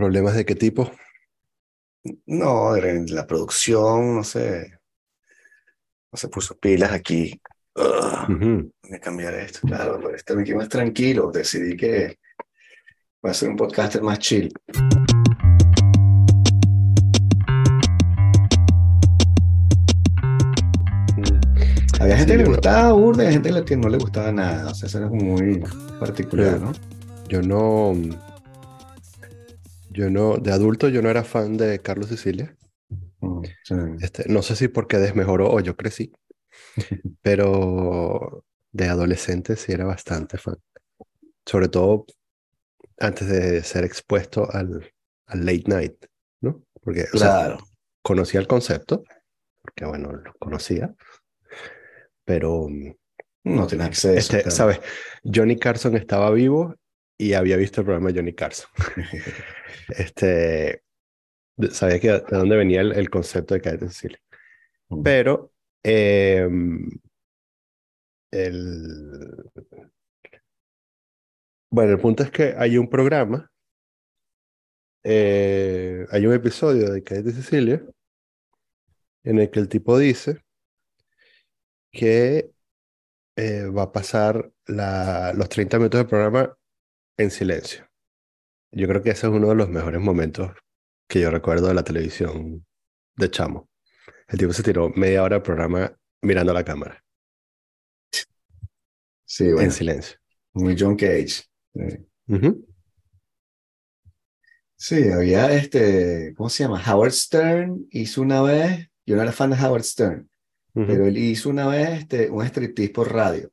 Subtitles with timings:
[0.00, 0.90] ¿Problemas de qué tipo?
[2.24, 4.78] No, en la producción, no sé.
[6.10, 7.38] No se puso pilas aquí.
[7.76, 8.72] Ugh, Ujú.
[8.82, 9.58] Voy a cambiar esto.
[9.60, 11.30] Claro, para estar aquí más tranquilo.
[11.30, 12.18] Decidí que
[13.20, 14.50] voy a ser un podcaster más chill.
[22.00, 24.70] Había gente Sí, que le gustaba y hay gente que no le gustaba nada.
[24.70, 25.62] O sea, eso era como muy
[25.98, 26.58] particular.
[26.58, 26.72] ¿no?
[27.28, 27.94] Yo no.
[29.90, 30.36] Yo no.
[30.38, 32.56] De adulto, yo no era fan de Carlos Sicilia.
[33.20, 33.74] Mm, sí.
[34.00, 36.12] Este, no sé si porque desmejoró o yo crecí,
[37.22, 40.56] pero de adolescente sí era bastante fan.
[41.46, 42.06] Sobre todo
[42.98, 44.92] antes de ser expuesto al,
[45.26, 46.04] al late night,
[46.40, 46.62] ¿no?
[46.82, 47.58] Porque, o sea, Claro.
[48.02, 49.02] conocía el concepto,
[49.62, 50.94] porque bueno, lo conocía,
[52.24, 52.92] pero, mm,
[53.44, 54.14] No tienes acceso.
[54.18, 54.50] este, claro.
[54.50, 54.80] ¿sabes?
[55.24, 56.74] Johnny Carson estaba vivo
[57.18, 58.68] y había visto el programa de Johnny Carson.
[59.88, 60.82] Este,
[61.56, 64.18] de- sabía que de dónde venía el, el concepto de Cállate Cecilia.
[64.90, 65.02] Mm.
[65.02, 65.52] Pero
[65.84, 66.88] em,
[68.32, 69.50] el...
[71.70, 73.50] Bueno, el punto es que hay un programa,
[75.04, 77.82] eh, hay un episodio de Cállate Cecilia
[79.24, 80.42] en el que el tipo dice
[81.92, 82.50] que
[83.36, 86.56] eh, va a pasar la- los 30 minutos del programa
[87.18, 87.89] en silencio.
[88.72, 90.52] Yo creo que ese es uno de los mejores momentos
[91.08, 92.66] que yo recuerdo de la televisión
[93.16, 93.68] de Chamo.
[94.28, 97.04] El tipo se tiró media hora del programa mirando a la cámara,
[99.24, 100.18] Sí, en bueno, silencio.
[100.54, 101.44] muy John Cage.
[104.76, 105.10] Sí.
[105.12, 106.82] Había este, ¿cómo se llama?
[106.86, 110.30] Howard Stern hizo una vez, yo no era fan de Howard Stern,
[110.74, 110.86] Ujú.
[110.86, 113.50] pero él hizo una vez este, un striptease por radio.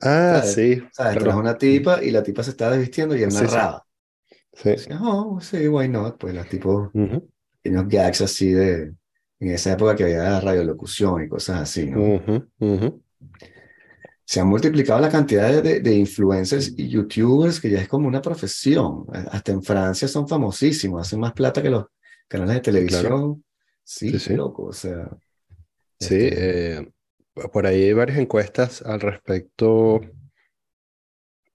[0.00, 0.54] Ah, ¿sabes?
[0.54, 1.18] sí, ¿Sabes?
[1.18, 3.44] Trajo una tipa y la tipa se estaba desvistiendo y él sí.
[3.44, 3.86] narraba.
[4.62, 4.74] Sí.
[4.74, 6.18] Decía, oh, sí, why not?
[6.18, 7.28] Pues los tipos, Ujú,
[7.62, 8.94] pequeños gags así de,
[9.40, 12.14] en esa época que había radiolocución y cosas así, ¿no?
[12.14, 12.88] ujú, ujú.
[14.24, 18.06] Se han multiplicado la cantidad de, de- de influencers y youtubers que ya es como
[18.08, 19.06] una profesión.
[19.30, 21.86] Hasta en Francia son famosísimos, hacen más plata que los
[22.28, 23.44] canales de televisión.
[23.84, 24.34] Sí, Sí, sí.
[24.34, 25.08] loco, o sea.
[26.00, 26.92] Sí, este, eh,
[27.52, 30.00] por ahí hay varias encuestas al respecto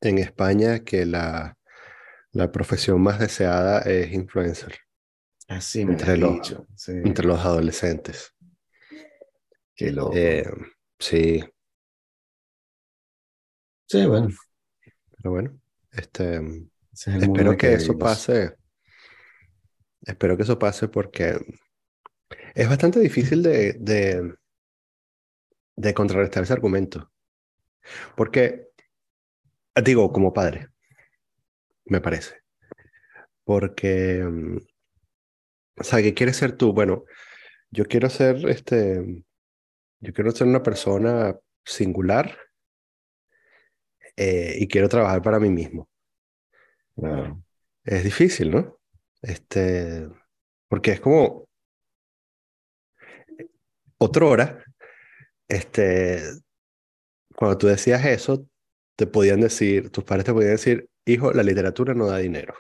[0.02, 1.58] en España que la,
[2.34, 4.76] la profesión más deseada es influencer
[5.48, 6.68] así me entre los- dicho.
[6.76, 8.34] Sí, entre los adolescentes.
[9.76, 10.16] qué loco.
[10.16, 10.44] Eh,
[11.00, 11.44] sí,
[13.88, 14.30] sí, bueno,
[15.18, 15.60] pero bueno,
[15.92, 18.56] este, es espero que eso pase.
[20.12, 21.38] Espero que eso pase porque
[22.56, 24.34] es bastante difícil de, de,
[25.76, 27.12] de contrarrestar ese argumento.
[28.16, 28.70] Porque,
[29.84, 30.70] digo, como padre,
[31.86, 32.42] me parece.
[33.44, 34.58] Porque, mm,
[35.78, 36.74] o sea, ¿qué quieres ser tú?
[36.74, 37.06] Bueno,
[37.72, 39.24] yo quiero ser, este,
[40.00, 41.36] yo quiero ser una persona
[41.66, 42.38] singular
[44.16, 45.90] eh, y quiero trabajar para mí mismo.
[46.96, 47.44] Claro.
[47.84, 48.80] Es difícil, ¿no?
[49.22, 50.08] Este,
[50.68, 51.48] porque es como
[53.98, 54.64] otra hora,
[55.48, 56.22] este,
[57.36, 58.48] cuando tú decías eso,
[58.96, 62.56] te podían decir, tus padres te podían decir, hijo, la literatura no da dinero.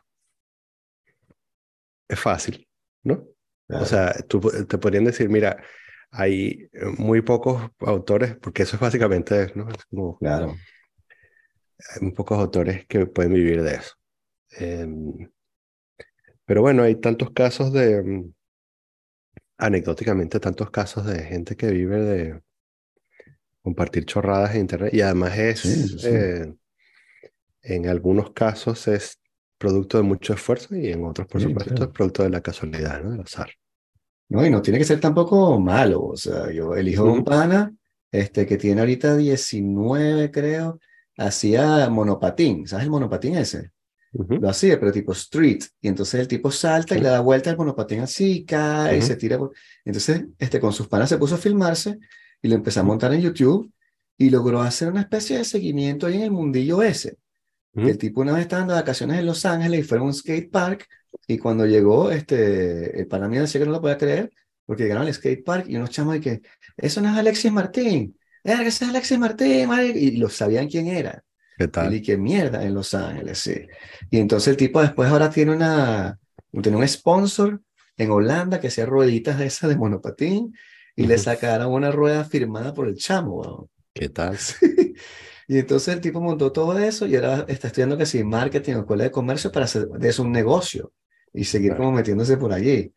[2.08, 2.68] Es fácil,
[3.04, 3.14] ¿no?
[3.16, 3.28] O
[3.68, 3.86] claro.
[3.86, 5.64] sea, tú, te podrían decir, mira,
[6.12, 9.70] hay eh, muy pocos autores, porque eso es básicamente, ¿no?
[9.70, 10.56] Es como, claro.
[11.96, 13.94] hay muy pocos autores que pueden vivir de eso.
[14.52, 15.32] Em,
[16.46, 18.34] pero bueno, hay tantos casos de, em,
[19.58, 22.42] anecdóticamente, tantos casos de gente que vive de
[23.64, 26.54] compartir chorradas en internet y además es, Sí, sí, eh,
[27.62, 29.20] en algunos casos es
[29.58, 31.86] producto de mucho esfuerzo y en otros, por Sí, supuesto, claro.
[31.86, 33.12] es producto de la casualidad, ¿no?
[33.12, 33.50] Del azar.
[34.30, 36.02] No, y no tiene que ser tampoco malo.
[36.04, 37.74] O sea, yo, el hijo de un pana,
[38.12, 40.80] este, que tiene ahorita 19, creo,
[41.18, 42.68] hacía monopatín.
[42.68, 43.72] ¿Sabes el monopatín ese?
[44.12, 45.64] Lo hacía, pero tipo street.
[45.82, 49.16] Y entonces el tipo salta y le da vuelta al monopatín así, cae y se
[49.16, 49.38] tira.
[49.38, 49.54] por-
[49.86, 52.00] Entonces, este, con sus panas se puso a filmarse
[52.44, 53.74] y lo empezó a montar en YouTube
[54.18, 57.18] y logró hacer una especie de seguimiento ahí en el mundillo ese.
[57.76, 57.88] Ujú.
[57.88, 60.52] El tipo una vez estaba de vacaciones en Los Ángeles y fue a un skate
[60.52, 60.88] park
[61.28, 64.32] y cuando llegó, este, el mío decía que no lo podía creer
[64.66, 66.42] porque llegaron al skate park y unos chamos de que,
[66.78, 71.24] eso no es Alexis Martín, ese es Alexis Martín, marico", y lo sabían quién era.
[71.58, 72.02] ¿Qué Y tal?
[72.02, 73.54] qué mierda en Los Ángeles, sí.
[74.10, 76.20] Y entonces el tipo después ahora tiene una,
[76.62, 77.62] tiene un sponsor
[77.98, 80.54] en Holanda que hacía rueditas de esas de monopatín
[80.96, 83.70] y le sacaron una rueda firmada por el chamo, weón.
[83.94, 84.38] ¿Qué tal?
[84.40, 84.56] Sí.
[85.48, 88.80] Y entonces el tipo montó todo eso y ahora está estudiando que sí, marketing o
[88.82, 90.94] escuela de comercio para hacer de eso un negocio.
[91.34, 91.78] y seguir Claro.
[91.78, 92.94] como metiéndose por allí.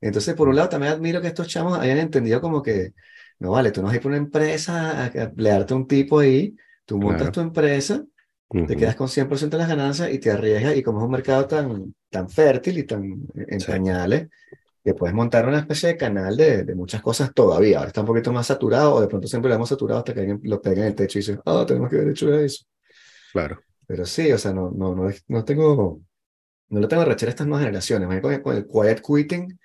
[0.00, 2.94] Entonces, por un lado, también admiro que estos chamos hayan entendido como que,
[3.40, 6.20] no vale, tú no vas a ir por una empresa a emplearte a un tipo
[6.20, 6.56] ahí,
[6.86, 7.32] tú montas Claro.
[7.32, 8.04] tu empresa,
[8.64, 8.76] te Ujú.
[8.76, 11.94] quedas con 100% de las ganancias y te arriesgas, y como es un mercado tan,
[12.10, 13.04] tan fértil y tan
[13.36, 13.66] en Sí.
[13.66, 14.28] pañales,
[14.86, 17.78] que puedes montar una especie de canal de, de muchas cosas todavía.
[17.78, 20.20] Ahora está un poquito más saturado, o de pronto siempre lo hemos saturado hasta que
[20.20, 22.64] alguien lo pega en el techo y dice, ah, tenemos que haber hecho eso.
[23.32, 23.60] Claro.
[23.84, 26.00] Pero sí, o sea, no, no, no, no tengo,
[26.68, 28.06] no le tengo rechera a estas nuevas generaciones.
[28.06, 29.58] Más Con el, con el quiet quitting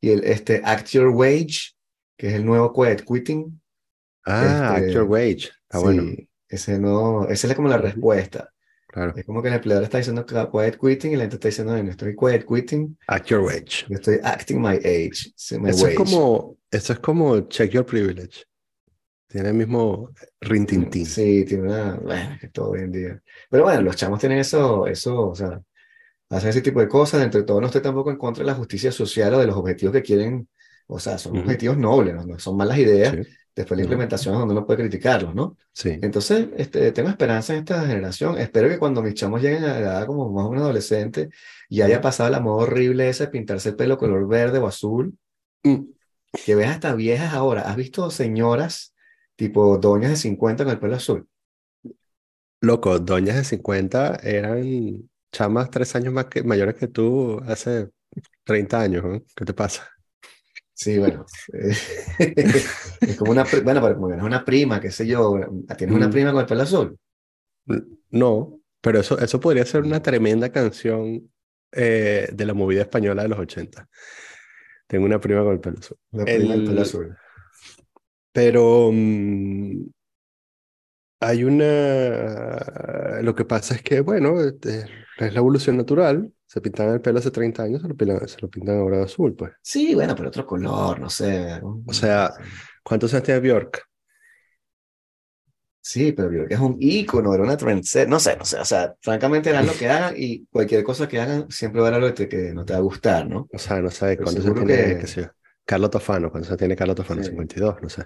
[0.00, 1.74] y el este act your wage,
[2.16, 3.60] que es el nuevo quiet quitting.
[4.24, 5.50] Ah, Este, Act Your Wage.
[5.64, 6.04] Está sí, bueno.
[6.48, 8.50] ese no, esa es como la respuesta.
[8.92, 9.14] Claro.
[9.16, 11.76] Es como que el empleador está diciendo que quiet quitting y la gente está diciendo,
[11.76, 13.86] no, no estoy quiet quitting, Act Your Wage.
[13.88, 15.94] yo estoy acting my age, my Eso es wage.
[15.94, 18.44] como, eso es como Check Your Privilege.
[19.28, 20.10] Tiene el mismo
[20.40, 21.06] rintintín.
[21.06, 23.22] Sí, tiene una, bueno, que todo hoy en día.
[23.50, 25.60] Pero bueno, los chamos tienen eso, eso, o sea,
[26.30, 27.22] hacen ese tipo de cosas.
[27.22, 29.92] Entre todo, no estoy tampoco en contra de la justicia social o de los objetivos
[29.94, 30.48] que quieren,
[30.88, 31.40] o sea, son Ujú.
[31.40, 32.24] objetivos nobles, ¿no?
[32.26, 33.12] No son malas ideas.
[33.12, 33.22] Sí,
[33.54, 35.56] Después la implementación es donde uno puede criticarlos, ¿no?
[35.72, 35.98] sí.
[36.00, 38.38] Entonces, este, tengo esperanza en esta generación.
[38.38, 41.28] Espero que cuando mis chamos lleguen a la edad como más o menos adolescente
[41.68, 45.14] y haya pasado la moda horrible esa de pintarse el pelo color verde o azul,
[45.64, 45.92] Mm.
[46.44, 47.62] que veas hasta viejas ahora.
[47.62, 48.94] ¿Has visto señoras
[49.36, 51.28] tipo doñas de 50 con el pelo azul?
[52.60, 57.90] Loco, doñas de 50 eran chamas tres años más que, mayores que tú hace
[58.44, 59.22] 30 años, ¿no?
[59.36, 59.90] ¿Qué te pasa?
[60.82, 61.24] Sí, bueno.
[61.52, 61.74] eh,
[63.00, 65.38] es como una, bueno, pero como es una prima, qué sé yo.
[65.76, 66.10] ¿Tienes una Mm.
[66.12, 66.98] prima con el pelo azul?
[68.10, 71.30] No, pero eso, eso podría ser una tremenda canción
[71.72, 73.88] eh, de la movida española de los 80.
[74.86, 75.96] Tengo una prima con el pelo azul.
[76.10, 77.16] Una prima del pelo El- azul.
[78.32, 79.84] Pero mm,
[81.20, 83.20] hay una...
[83.22, 84.86] Lo que pasa es que, bueno, este,
[85.18, 86.32] es la evolución natural.
[86.52, 89.04] Se pintaban el pelo hace 30 años, se lo pintan, se lo pintan ahora de
[89.04, 89.52] azul, pues.
[89.62, 91.58] Sí, bueno, pero otro color, no sé.
[91.62, 92.30] O sea,
[92.82, 93.88] ¿Cuántos años tiene Bjork?
[95.80, 98.94] Sí, pero que es un ícono, era una trendsetter, no sé, no sé, o sea,
[99.00, 102.14] francamente harán lo que hagan y cualquier cosa que hagan siempre va a haber algo
[102.14, 103.48] que, no te va a gustar, ¿no?
[103.52, 105.28] O sea, no sé Pero cuántos años tiene, que- qué sé yo.
[105.64, 107.22] Carlos Tofano, ¿cuántos años tiene Carlos Tofano?
[107.22, 107.30] Sí.
[107.30, 108.04] 52, no sé.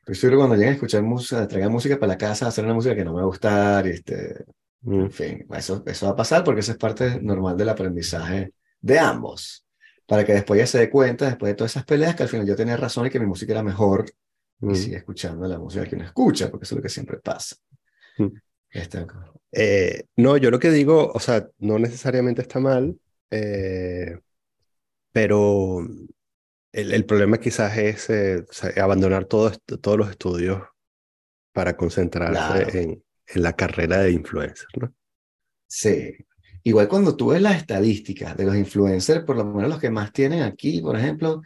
[0.00, 2.96] Estoy seguro cuando lleguen a escuchar música, traigan música para la casa, hacer una música
[2.96, 4.44] que no me va a gustar, y este,
[4.86, 8.98] en fin, eso, eso va a pasar porque eso es parte normal del aprendizaje de
[8.98, 9.66] ambos,
[10.06, 12.46] para que después ya se dé cuenta, después de todas esas peleas, que al final
[12.46, 14.06] yo tenía razón y que mi música era mejor
[14.60, 14.70] mm.
[14.70, 17.56] y sigue escuchando la música que uno escucha, porque eso es lo que siempre pasa.
[18.18, 18.26] Mm.
[18.70, 19.06] Este,
[19.52, 22.96] Eh, no, yo lo que digo, o sea, no necesariamente está mal,
[23.30, 24.18] eh,
[25.12, 25.80] pero
[26.72, 28.44] el, el problema quizás es eh,
[28.80, 29.50] abandonar todo
[29.80, 30.62] todos los estudios
[31.52, 32.78] para concentrarse Claro.
[32.78, 33.02] en,
[33.34, 34.92] en la carrera de influencer, ¿no?
[35.66, 36.14] Sí.
[36.62, 40.12] Igual cuando tú ves las estadísticas de los influencers, por lo menos los que más
[40.12, 41.42] tienen aquí, por ejemplo,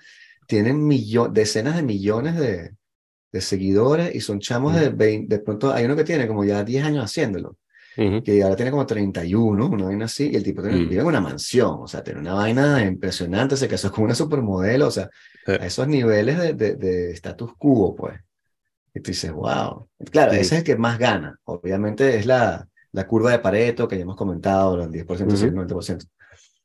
[0.47, 0.89] tienen
[1.33, 2.71] decenas de millones de,
[3.33, 6.65] de seguidores y son chamos de 20, de pronto hay uno que tiene como ya
[6.65, 7.57] 10 años haciéndolo,
[7.99, 8.23] Ujú.
[8.23, 10.89] que ahora tiene como 31, una vaina así, y el tipo tiene, Mm.
[10.89, 14.87] vive en una mansión, o sea, tiene una vaina impresionante, se casó con una supermodelo,
[14.89, 15.11] o sea,
[15.47, 15.53] Sí.
[15.53, 18.19] a esos niveles de, de, de status quo, pues.
[18.95, 19.89] Y tú dices, wow.
[20.11, 20.37] Claro, Mm.
[20.37, 21.39] ese es el que más gana.
[21.45, 25.55] Obviamente es la, la curva de Pareto que ya hemos comentado, el 10%, sí, el
[25.55, 26.07] 90%,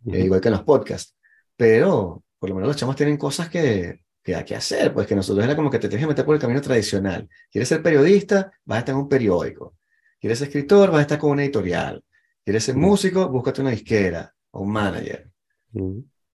[0.06, 0.16] Ujú.
[0.16, 1.16] eh, igual que en los podcasts.
[1.56, 5.16] Pero por lo menos los chamos tienen cosas que, que hay que hacer, pues que
[5.16, 7.30] nosotros era como que te tienes que meter por el camino tradicional.
[7.52, 8.52] ¿Quieres ser periodista?
[8.66, 9.76] Vas a estar en un periódico.
[10.20, 10.90] ¿Quieres ser escritor?
[10.90, 12.04] Vas a estar con una editorial.
[12.44, 12.80] ¿Quieres ser Mm.
[12.80, 13.30] músico?
[13.30, 15.30] Búscate una disquera o un manager.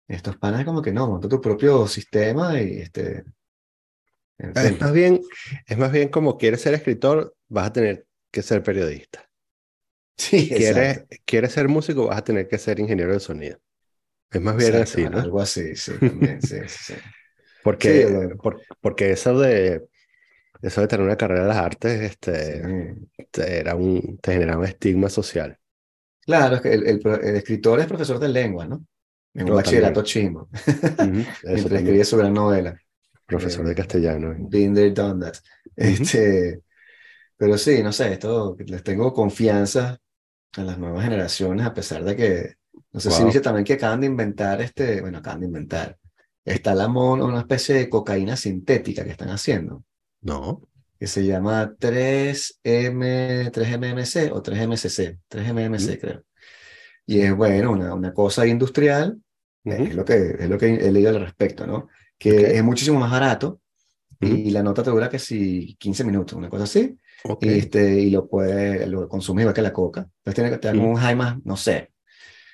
[0.08, 3.24] Estos panas como que no, monta tu propio sistema y este...
[4.40, 5.22] Es más bien,
[5.68, 9.30] es más bien como quieres ser escritor, vas a tener que ser periodista.
[10.18, 11.08] Sí, Quieres, exacto.
[11.26, 13.60] quieres ser músico, vas a tener que ser ingeniero de sonido.
[14.32, 15.20] Es más bien Exacto, así, ¿no?
[15.20, 17.02] Algo así, sí, también, sí, sí, sí.
[17.62, 19.88] Porque, Sí, por- porque eso de,
[20.62, 23.08] eso de tener una carrera de las artes, este, Sí.
[23.32, 25.60] te, era un, te generaba un estigma social.
[26.22, 28.86] Claro, es que el, el el escritor es profesor de lengua, ¿no?
[29.34, 30.50] En un No, bachillerato chimo,
[31.00, 32.78] Ujú, Eso mientras escribía su gran novela.
[33.28, 34.36] Profesor eh, de castellano.
[34.38, 35.38] Been there, done that.
[35.76, 36.62] Este,
[37.38, 40.00] pero sí, no sé, esto les tengo confianza
[40.54, 42.56] a las nuevas generaciones, a pesar de que,
[42.94, 43.26] no sé si Wow.
[43.26, 45.98] viste también que acaban de inventar este, bueno, acaban de inventar,
[46.46, 49.84] está la mono, una especie de cocaína sintética que están haciendo,
[50.22, 50.62] No.
[51.00, 56.24] que se llama 3M, 3MMC o 3MCC, 3MMC creo.
[57.06, 59.22] Y es bueno, una, una cosa industrial,
[59.66, 61.90] Ujú, es lo que, es lo que he leído al respecto, ¿no?
[62.18, 62.44] Que Ok.
[62.58, 63.62] es muchísimo más barato
[64.22, 67.48] ujú, y la nota te dura que si 15 minutos, una cosa así, ok.
[67.48, 70.02] y, este, y lo puedes, lo consumes igual que la coca.
[70.02, 70.92] Entonces tiene que te da como Ujú.
[70.92, 71.94] un high más, no sé,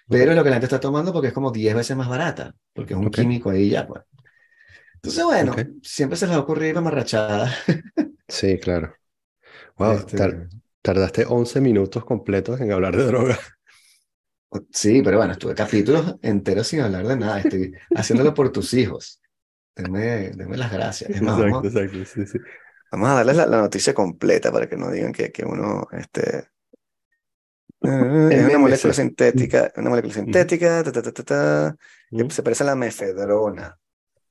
[0.09, 2.55] pero es lo que la gente está tomando porque es como 10 veces más barata,
[2.73, 4.03] porque es un químico ahí ya, pues.
[4.97, 7.53] Entonces, bueno, siempre se les va a ocurrir amarrachada.
[8.27, 8.95] Sí, claro.
[9.77, 10.49] Wow, este
[10.81, 13.39] tardaste 11 minutos completos en hablar de droga.
[14.71, 17.39] Sí, pero bueno, estuve capítulos enteros sin hablar de nada.
[17.39, 19.19] Estoy haciéndolo por tus hijos.
[19.75, 21.09] Denme, las gracias.
[21.09, 22.39] exacto, vamos, exacto, sí, sí.
[22.91, 26.47] Vamos a darles la, noticia completa para que no digan que, que uno este,
[27.83, 33.77] es una molécula sintética, una molécula sintética, que se parece a la mefedrona.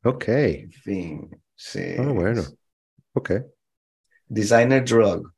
[0.04, 0.28] Ok.
[0.28, 1.96] En fin, sí.
[1.98, 2.42] Ah, bueno.
[3.12, 3.32] Ok.
[4.26, 5.30] Designer drug.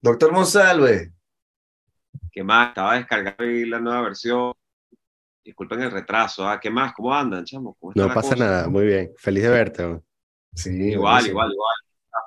[0.00, 1.12] Doctor Monsalve.
[2.30, 2.68] ¿Qué más?
[2.68, 4.52] Estaba descargando la nueva versión.
[5.44, 6.48] Disculpen el retraso.
[6.48, 6.60] ¿ah?
[6.60, 6.92] ¿Qué más?
[6.92, 7.76] ¿Cómo andan, chamo?
[7.94, 8.68] no pasa nada.
[8.68, 9.12] Muy bien.
[9.16, 10.00] Feliz de verte.
[10.54, 10.70] Sí.
[10.70, 11.74] Igual, igual, igual.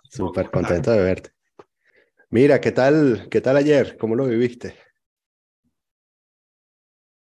[0.10, 1.32] Súper contento de verte.
[2.30, 3.98] Mira, ¿qué tal, ¿qué tal ayer?
[3.98, 4.76] ¿Cómo lo viviste?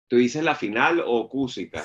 [0.07, 1.83] ¿Tú dices la final o Cúsica?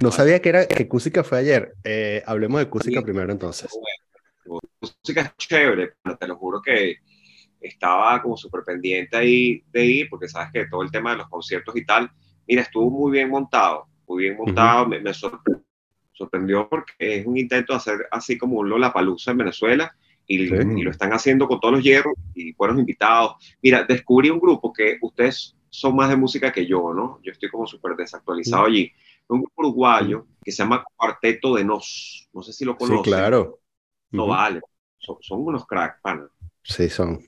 [0.00, 1.74] no sabía que era que Cúsica fue ayer.
[1.84, 3.70] Eh, hablemos de Cúsica primero entonces.
[4.78, 6.96] Cúsica es chévere, te lo juro que
[7.60, 11.28] estaba como súper pendiente ahí de ir, porque sabes que todo el tema de los
[11.28, 12.10] conciertos y tal,
[12.46, 15.00] mira, estuvo muy bien montado, muy bien montado, me,
[16.12, 19.94] sorprendió, porque es un intento de hacer así como un Lollapalooza en Venezuela,
[20.26, 23.34] y, y, lo están haciendo con todos los hierros y buenos invitados.
[23.60, 27.18] Mira, descubrí un grupo que ustedes son más de música que yo, ¿no?
[27.22, 28.92] Yo estoy como súper desactualizado allí.
[29.28, 32.28] Un grupo uruguayo que se llama Cuarteto de Nos.
[32.32, 33.04] No sé si lo conocen.
[33.04, 33.60] Sí, claro.
[34.10, 34.60] No vale.
[34.98, 36.28] Son, unos cracks, pana.
[36.62, 37.20] Sí, son.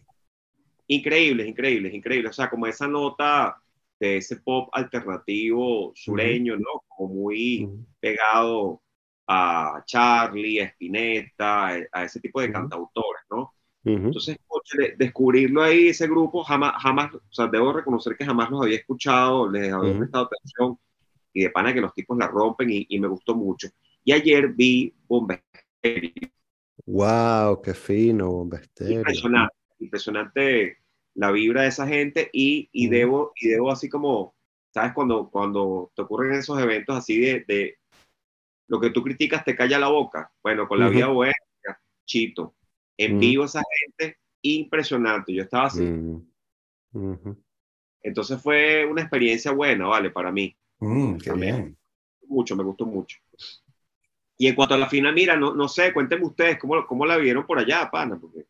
[0.86, 2.30] Increíbles, increíbles, increíbles.
[2.30, 3.56] O sea, como esa nota
[4.00, 6.84] de ese pop alternativo sureño, ¿no?
[6.88, 7.68] Como muy
[8.00, 8.82] pegado
[9.26, 13.54] a Charlie, a Spinetta, a ese tipo de cantautores, ¿no?
[13.84, 14.38] Entonces,
[14.96, 19.50] descubrirlo ahí, ese grupo, jamás, jamás, o sea, debo reconocer que jamás los había escuchado,
[19.50, 20.78] les había prestado atención
[21.32, 23.68] y de pana que los tipos la rompen y, me gustó mucho.
[24.02, 25.42] Y ayer vi Bomba
[26.86, 27.60] ¡Wow!
[27.62, 30.78] ¡Qué fino, Bomba Impresionante, impresionante
[31.14, 34.34] la vibra de esa gente y, y debo, y debo así como,
[34.72, 34.92] ¿sabes?
[34.92, 37.78] Cuando, cuando te ocurren esos eventos así de, de
[38.68, 40.32] lo que tú criticas te calla la boca.
[40.42, 41.34] Bueno, con la vida buena,
[42.04, 42.54] chito
[42.96, 45.32] en vivo esa gente, impresionante.
[45.32, 45.84] Yo estaba así.
[48.02, 50.10] Entonces fue una experiencia buena, ¿vale?
[50.10, 50.54] Para mí.
[50.78, 51.76] Mm, qué bien.
[52.28, 53.18] Mucho, me gustó mucho.
[54.36, 57.16] Y en cuanto a la final, mira, no, no sé, cuéntenme ustedes cómo, cómo la
[57.16, 58.44] vieron por allá, pana, porque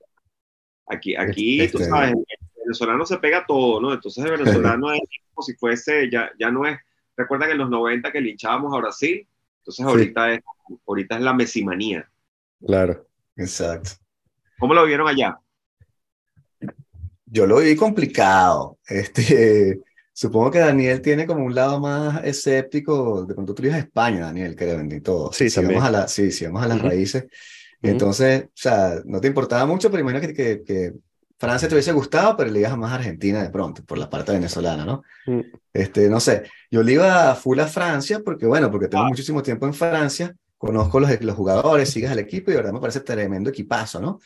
[0.87, 2.25] aquí, aquí tú este, sabes, el
[2.64, 3.92] venezolano se pega todo, ¿no?
[3.92, 5.00] Entonces el venezolano es
[5.33, 6.78] como si fuese, ya, ya no es,
[7.16, 9.26] recuerdan en los 90 que linchábamos a Brasil,
[9.59, 10.40] entonces ahorita, es,
[10.87, 12.11] ahorita es la mesimanía.
[12.64, 13.06] Claro.
[13.37, 13.90] Exacto.
[14.59, 15.38] ¿Cómo lo vieron allá?
[17.26, 18.78] Yo lo vi complicado.
[18.87, 19.80] Este,
[20.12, 23.25] supongo que Daniel tiene como un lado más escéptico.
[23.25, 25.33] De pronto tú a España, Daniel, creo, y todo.
[25.33, 27.26] Sí, si vamos a la, sí, si vamos a las raíces.
[27.83, 30.92] Entonces, o sea, no te importaba mucho, pero imagino que, que,
[31.44, 34.32] Francia te hubiese gustado, pero le ibas más a Argentina de pronto, por la parte
[34.32, 35.02] venezolana, ¿no?
[35.26, 35.40] Mm.
[35.72, 39.08] Este, no sé, yo le iba full a Francia porque, bueno, porque tengo ah.
[39.08, 42.80] muchísimo tiempo en Francia, conozco los, los jugadores, sigues al equipo y de verdad me
[42.80, 44.20] parece tremendo equipazo, ¿no?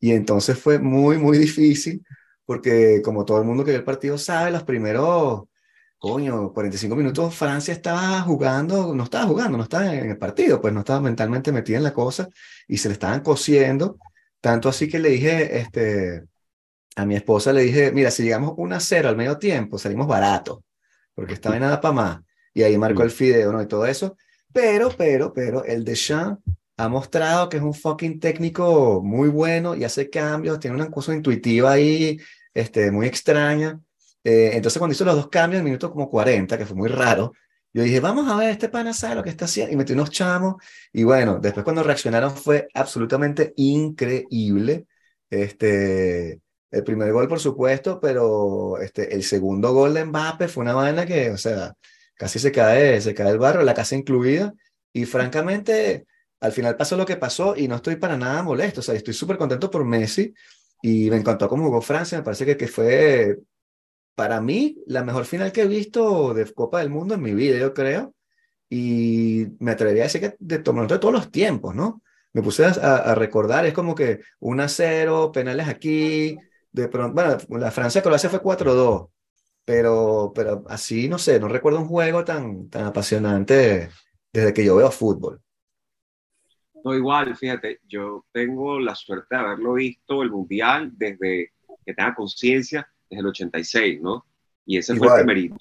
[0.00, 2.02] Y entonces fue muy, muy difícil,
[2.46, 5.42] porque como todo el mundo que ve el partido sabe, los primeros,
[5.98, 10.72] coño, 45 minutos Francia estaba jugando, no estaba jugando, no estaba en el partido, pues
[10.72, 12.28] no estaba mentalmente metida en la cosa
[12.66, 13.98] y se le estaban cosiendo.
[14.40, 16.24] Tanto así que le dije, este,
[16.96, 20.06] a mi esposa le dije, mira, si llegamos 1 a 0 al medio tiempo, salimos
[20.06, 20.64] barato,
[21.14, 22.20] porque estaba en nada para más.
[22.54, 23.62] Y ahí marcó el fideo, ¿no?
[23.62, 24.16] Y todo eso.
[24.52, 26.42] Pero, pero, pero, el de Deschamps
[26.76, 31.14] ha mostrado que es un fucking técnico muy bueno y hace cambios, tiene una cosa
[31.14, 32.18] intuitiva ahí,
[32.52, 33.80] este, muy extraña.
[34.24, 37.32] Eh, entonces cuando hizo los dos cambios en minuto como 40, que fue muy raro,
[37.72, 40.10] yo dije, vamos a ver, este pana sabe lo que está haciendo, y metí unos
[40.10, 40.56] chamos,
[40.92, 44.86] y bueno, después cuando reaccionaron fue absolutamente increíble.
[45.30, 46.40] Este,
[46.72, 51.06] el primer gol, por supuesto, pero este, el segundo gol de Mbappé fue una vaina
[51.06, 51.74] que, o sea,
[52.16, 54.54] casi se cae, se cae el barro, la casa incluida,
[54.92, 56.06] y francamente,
[56.40, 58.80] al final pasó lo que pasó y no estoy para nada molesto.
[58.80, 60.34] O sea, estoy súper contento por Messi
[60.82, 62.18] y me encantó cómo jugó Francia.
[62.18, 63.38] Me parece que, que fue,
[64.14, 67.58] para mí, la mejor final que he visto de Copa del Mundo en mi vida,
[67.58, 68.14] yo creo.
[68.68, 72.02] Y me atrevería a decir que de, de todos los tiempos, ¿no?
[72.32, 76.38] Me puse a, recordar, es como que 1 a 0, penales aquí,
[76.72, 79.08] de pronto, bueno, la Francia-Croacia fue 4-2,
[79.64, 83.90] pero, pero así, no sé, no recuerdo un juego tan, tan apasionante
[84.32, 85.40] desde que yo veo fútbol.
[86.84, 91.52] No, igual, fíjate, yo tengo la suerte de haberlo visto el Mundial desde
[91.84, 94.26] que tenga conciencia, desde el 86, ¿no?
[94.64, 95.56] Y ese fue el primerito.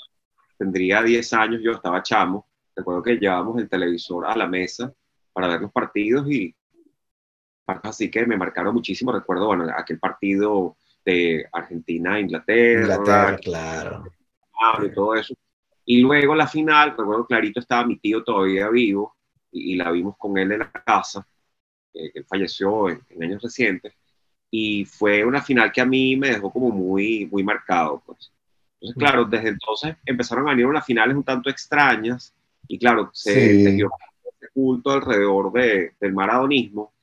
[0.58, 4.91] tendría 10 años, yo estaba chamo, recuerdo que llevábamos el televisor a la mesa
[5.34, 6.56] para ver los partidos y
[7.65, 14.03] así que me marcaron muchísimo, recuerdo, bueno, aquel partido de Argentina, Inglaterra, Inglaterra, claro.
[14.84, 15.34] Y todo eso.
[15.86, 19.15] Y luego la final, recuerdo clarito, estaba mi tío todavía vivo
[19.51, 21.27] y, la vimos con él en la casa,
[21.91, 23.93] que él falleció en, años recientes.
[24.50, 28.01] Y fue una final que a mí me dejó como muy, muy marcado.
[28.05, 28.31] Pues.
[28.79, 32.34] Entonces, claro, desde entonces empezaron a venir unas finales un tanto extrañas
[32.67, 33.89] y claro, se tejió
[34.24, 36.93] este culto alrededor de, del maradonismo.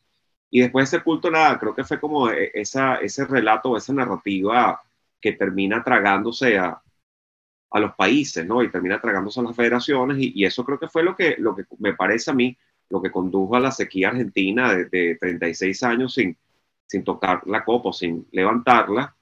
[0.50, 3.92] Y después de ese culto, nada, creo que fue como e, esa, ese relato, esa
[3.92, 4.80] narrativa
[5.20, 6.80] que termina tragándose a,
[7.70, 8.62] a los países, ¿no?
[8.62, 11.64] Y termina tragándose a las federaciones y, eso creo que fue lo que, lo que
[11.78, 12.56] me parece a mí,
[12.88, 16.36] lo que condujo a la sequía argentina de, 36 años sin,
[16.86, 19.14] sin tocar la copa, sin levantarla.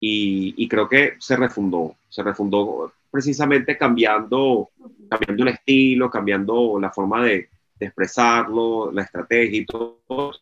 [0.00, 4.70] Y, creo que se refundó, se refundó precisamente cambiando,
[5.08, 7.48] cambiando el estilo, cambiando la forma de,
[7.86, 10.32] expresarlo, la estrategia y todo.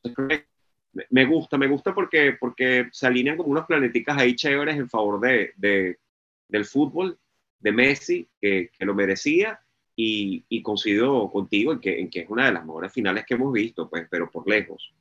[1.11, 5.21] Me gusta, me gusta porque, porque se alinean como unos planeticas ahí chéveres en favor
[5.21, 5.99] de, de
[6.49, 7.19] del fútbol
[7.59, 9.61] de Messi, que, lo merecía,
[9.95, 13.35] y, y, coincido contigo en que, en que es una de las mejores finales que
[13.35, 14.95] hemos visto, pues, pero por lejos.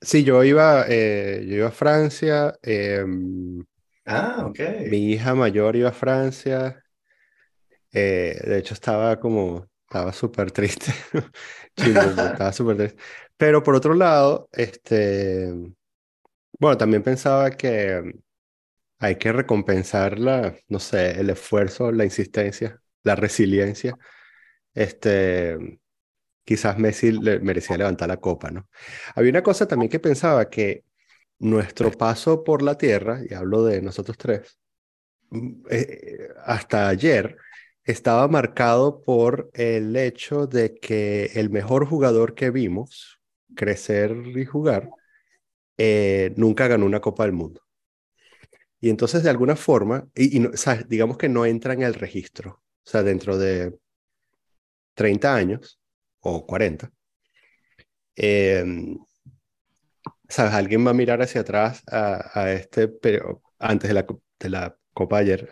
[0.00, 2.58] Sí, yo iba, eh, yo iba a Francia.
[2.62, 3.64] Em,
[4.06, 4.60] ah, ok.
[4.90, 6.82] Mi hija mayor iba a Francia.
[7.92, 10.92] Eh, de hecho, estaba como, estaba súper triste.
[11.76, 13.02] estaba súper triste.
[13.36, 15.52] Pero por otro lado, este,
[16.58, 18.14] bueno, también pensaba que
[18.98, 23.96] hay que recompensar la, no sé, el esfuerzo, la insistencia, la resiliencia.
[24.74, 25.56] Este,
[26.44, 28.68] quizás Messi le merecía levantar la copa, ¿no?
[29.14, 30.84] Había una cosa también que pensaba que
[31.38, 34.58] nuestro paso por la tierra, y hablo de nosotros tres,
[35.30, 37.36] mm, eh, hasta ayer
[37.86, 43.20] estaba marcado por el hecho de que el mejor jugador que vimos
[43.54, 44.90] crecer y jugar
[45.78, 47.62] eh, nunca ganó una Copa del Mundo.
[48.80, 50.42] Y entonces, de alguna forma, y,
[50.88, 53.78] digamos que no entra en el registro, o sea, dentro de
[54.94, 55.80] 30 años
[56.20, 56.90] o 40,
[58.16, 58.98] em,
[60.28, 60.52] ¿sabes?
[60.54, 64.06] Alguien va a mirar hacia atrás a, este, pero antes de la,
[64.40, 65.48] de la Copa ayer,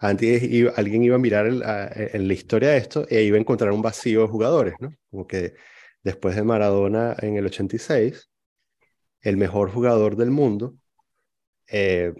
[0.00, 0.42] antes
[0.76, 4.22] alguien iba a mirar en la historia de esto e iba a encontrar un vacío
[4.22, 4.94] de jugadores, ¿no?
[5.10, 5.54] Como que
[6.02, 8.30] después de Maradona en el 86,
[9.20, 10.76] el mejor jugador del mundo,
[11.68, 12.14] eh,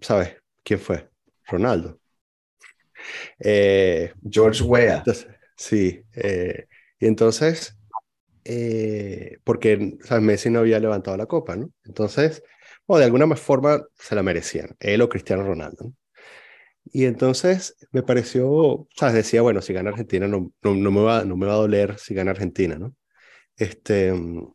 [0.00, 0.36] ¿sabes?
[0.64, 1.08] ¿Quién fue?
[1.46, 2.00] Ronaldo.
[3.38, 5.04] Eh, George Weah.
[5.56, 6.02] Sí.
[6.14, 6.66] Eh,
[6.98, 7.76] y entonces,
[9.44, 10.24] porque ¿sabes?
[10.24, 11.70] Messi no había levantado la copa, ¿no?
[11.84, 12.42] Entonces,
[12.86, 15.92] o de alguna forma se la merecían, él o Cristiano Ronaldo.
[16.96, 19.14] Y entonces me pareció, ¿sabes?
[19.16, 21.98] Decía, bueno, si gana Argentina no, no, no, me va, no me va a doler
[21.98, 22.94] si gana Argentina, ¿no?
[23.56, 24.48] Este, mm,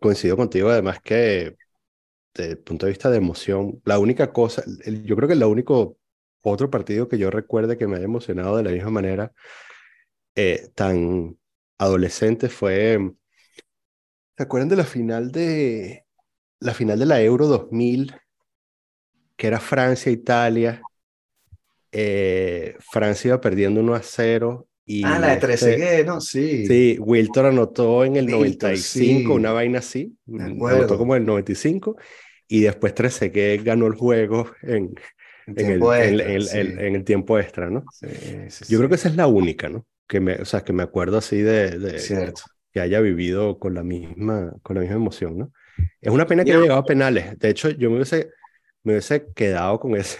[0.00, 1.56] coincido contigo además que
[2.34, 4.62] desde el punto de vista de emoción, la única cosa,
[5.04, 5.98] yo creo que el único
[6.42, 9.32] otro partido que yo recuerde que me haya emocionado de la misma manera
[10.34, 11.36] eh, tan
[11.78, 12.98] adolescente fue,
[14.36, 16.04] ¿se acuerdan de la final de
[16.60, 18.14] la final de la Euro 2000
[19.36, 20.82] que era Francia-Italia?
[21.92, 26.20] Eh, Francia iba perdiendo 1 a 0 y ah, la de Trezeguet, ¿no?
[26.20, 26.66] Sí.
[26.66, 30.16] Sí, Wilton anotó en el 95, una vaina así.
[30.26, 31.96] Anotó como en el 95
[32.48, 34.94] y después Trezeguet ganó el juego en,
[35.46, 37.84] en, el, en, el, tiempo extra, ¿no?
[38.68, 39.86] Yo creo que esa es la única, ¿no?
[40.08, 42.42] Que me, o sea, que me acuerdo así de, de Cierto.
[42.72, 45.52] que haya vivido con la misma, con la misma emoción, ¿no?
[46.00, 47.38] Es una pena que haya llegado a penales.
[47.38, 48.30] De hecho, yo me hubiese,
[48.82, 50.18] me hubiese quedado con ese.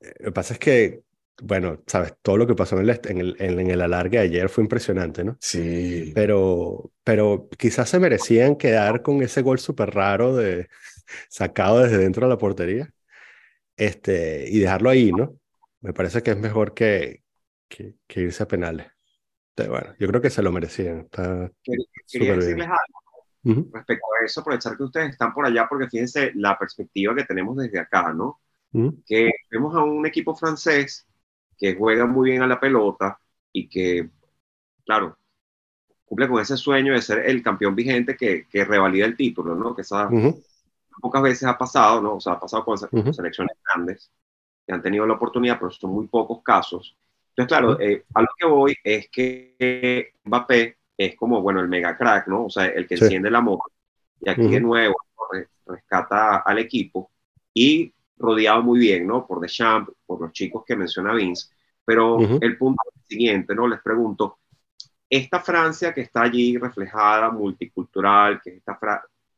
[0.00, 1.02] Lo que pasa es que
[1.42, 4.64] bueno, sabes, todo lo que pasó en el, en el, en el alargue ayer fue
[4.64, 5.36] impresionante, ¿no?
[5.40, 6.12] Sí.
[6.14, 10.68] Pero, pero quizás se merecían quedar con ese gol súper raro de
[11.28, 12.90] sacado desde dentro de la portería
[13.76, 15.36] este, y dejarlo ahí, ¿no?
[15.80, 17.22] Me parece que es mejor que,
[17.68, 18.86] que, irse a penales.
[19.56, 21.08] bueno, yo creo que se lo merecían.
[21.08, 26.58] quería, decirles algo respecto a eso, aprovechar que ustedes están por allá, porque fíjense la
[26.58, 28.40] perspectiva que tenemos desde acá, ¿no?
[29.06, 31.06] Que vemos a un equipo francés
[31.58, 33.18] que juega muy bien a la pelota
[33.52, 34.08] y que,
[34.84, 35.16] claro,
[36.04, 39.74] cumple con ese sueño de ser el campeón vigente que, que revalida el título, ¿no?
[39.74, 40.08] Que esa,
[41.00, 42.16] pocas veces ha pasado, ¿no?
[42.16, 44.10] O sea, ha pasado con, selecciones grandes
[44.66, 46.96] que han tenido la oportunidad, pero son muy pocos casos.
[47.30, 51.96] Entonces, claro, eh, a lo que voy es que Mbappé es como, bueno, el mega
[51.96, 52.46] crack, ¿no?
[52.46, 53.60] O sea, el que enciende el amor.
[54.20, 54.96] Y aquí de nuevo
[55.66, 57.10] rescata al equipo.
[57.54, 59.26] Y rodeado muy bien, ¿no?
[59.26, 61.48] Por Deschamps, por los chicos que menciona Vince.
[61.84, 63.66] Pero el punto es el siguiente, ¿no?
[63.66, 64.38] Les pregunto,
[65.08, 68.78] esta Francia que está allí reflejada, multicultural, que es esta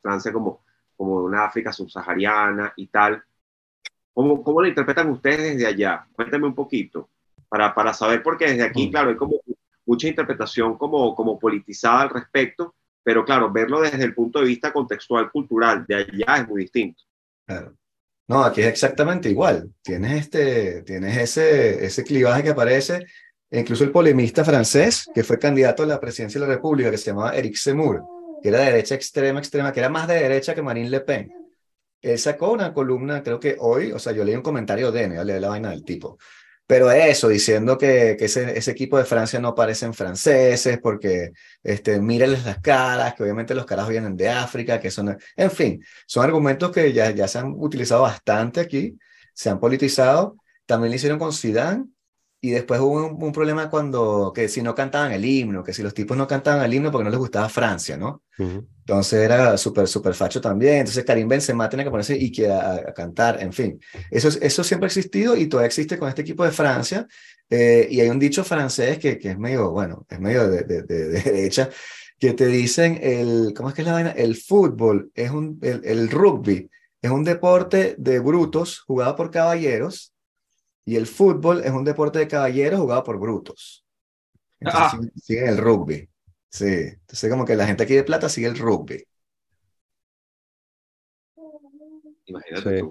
[0.02, 0.64] Francia como,
[0.96, 3.22] como una África subsahariana y tal,
[4.12, 6.06] ¿cómo, ¿cómo la interpretan ustedes desde allá?
[6.12, 7.08] Cuéntame un poquito,
[7.48, 9.36] para, para saber, porque desde aquí, claro, hay como
[9.86, 14.72] mucha interpretación como, como politizada al respecto, pero claro, verlo desde el punto de vista
[14.72, 17.02] contextual, cultural, de allá es muy distinto.
[17.46, 17.74] Claro.
[18.32, 19.70] No, aquí es exactamente igual.
[19.82, 23.04] Tienes, este, tienes ese, ese clivaje que aparece,
[23.50, 27.10] incluso el polemista francés, que fue candidato a la presidencia de la República, que se
[27.10, 28.02] llamaba Eric Zemmour,
[28.42, 31.30] que era de derecha extrema, extrema, que era más de derecha que Marine Le Pen.
[32.00, 35.26] Él sacó una columna, creo que hoy, o sea, yo leí un comentario de él,
[35.26, 36.16] leí la vaina del tipo,
[36.72, 41.32] pero eso, diciendo que, que ese, ese, equipo de Francia no parecen franceses, porque
[41.62, 45.85] este, mírenles las caras, que obviamente los caras vienen de África, que son, en fin,
[46.06, 48.98] son argumentos que ya, ya se han utilizado bastante aquí,
[49.35, 50.38] se han politizado.
[50.64, 51.85] También lo hicieron con Zidane,
[52.44, 55.94] y después hubo un, problema cuando, que si no cantaban el himno, que si los
[55.94, 58.24] tipos no cantaban el himno porque no les gustaba Francia, ¿no?
[58.37, 60.78] Entonces era súper, súper facho también.
[60.78, 63.78] Entonces Karim Benzema tenía que ponerse y que a, cantar, en fin.
[64.11, 67.07] Eso, eso siempre ha existido y todavía existe con este equipo de Francia.
[67.48, 70.83] Eh, y hay un dicho francés que, que es medio, bueno, es medio de, de,
[70.83, 71.70] de, derecha,
[72.18, 74.11] que te dicen, el, ¿cómo es que es la vaina?
[74.11, 76.68] El fútbol, es un, el, el rugby,
[77.00, 80.12] es un deporte de brutos jugado por caballeros
[80.84, 83.84] y el fútbol es un deporte de caballeros jugado por brutos.
[84.60, 85.20] Entonces ah.
[85.22, 86.08] sigue, el rugby.
[86.48, 86.64] Sí.
[86.64, 89.04] Entonces como que la gente aquí de plata sigue el rugby.
[92.26, 92.86] Imagínate sí.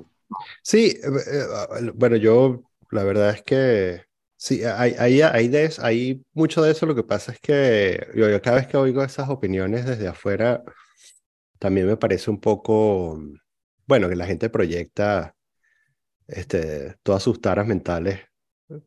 [0.63, 4.03] Sí, eh, eh, bueno, yo la verdad es que
[4.37, 6.85] sí, hay, hay, hay, de hay mucho de eso.
[6.85, 10.63] Lo que pasa es que yo, yo, cada vez que oigo esas opiniones desde afuera,
[11.59, 13.21] también me parece un poco,
[13.87, 15.35] bueno, que la gente proyecta
[16.31, 18.19] este, todas sus taras mentales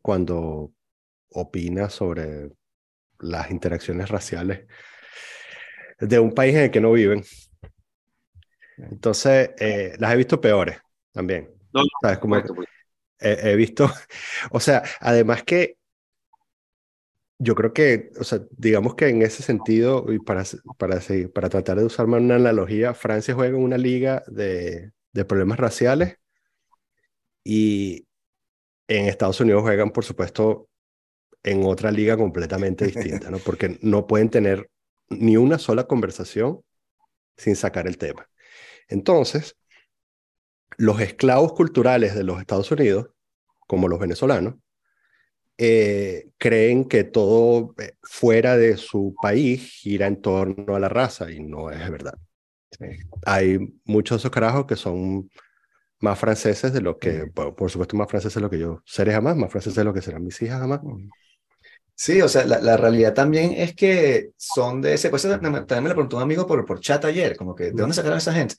[0.01, 0.73] cuando
[1.29, 2.51] opina sobre
[3.19, 4.65] las interacciones raciales
[5.99, 7.23] de un país en el que no viven.
[8.77, 10.77] Entonces, eh, las he visto peores
[11.11, 11.49] también.
[11.73, 12.19] No, ¿Sabes?
[12.19, 12.41] Como
[13.19, 13.89] he, visto,
[14.51, 15.77] o sea, además que
[17.37, 20.43] yo creo que, o sea, digamos que en ese sentido, y para,
[20.77, 20.99] para,
[21.33, 26.17] para tratar de usar una analogía, Francia juega en una liga de, de problemas raciales
[27.45, 28.07] y
[28.87, 30.67] en Estados Unidos juegan, por supuesto,
[31.43, 33.37] en otra liga completamente distinta, ¿no?
[33.37, 34.69] Porque no pueden tener
[35.09, 36.61] ni una sola conversación
[37.37, 38.27] sin sacar el tema.
[38.87, 39.55] Entonces,
[40.77, 43.09] los esclavos culturales de los Estados Unidos,
[43.67, 44.55] como los venezolanos,
[45.57, 51.31] eh, creen que todo eh, fuera de su país gira en torno a la raza
[51.31, 52.15] y no es verdad.
[53.25, 55.29] Hay muchos de esos carajos que son
[55.99, 59.35] más franceses de lo que, por, supuesto, más franceses de lo que yo seré jamás,
[59.35, 60.81] más franceses de lo que serán mis hijas jamás.
[61.93, 65.53] Sí, o sea, la, la realidad también es que son de ese, pues también
[65.83, 68.33] me lo preguntó un amigo por, por chat ayer, como que, ¿de dónde sacaron esa
[68.33, 68.55] gente?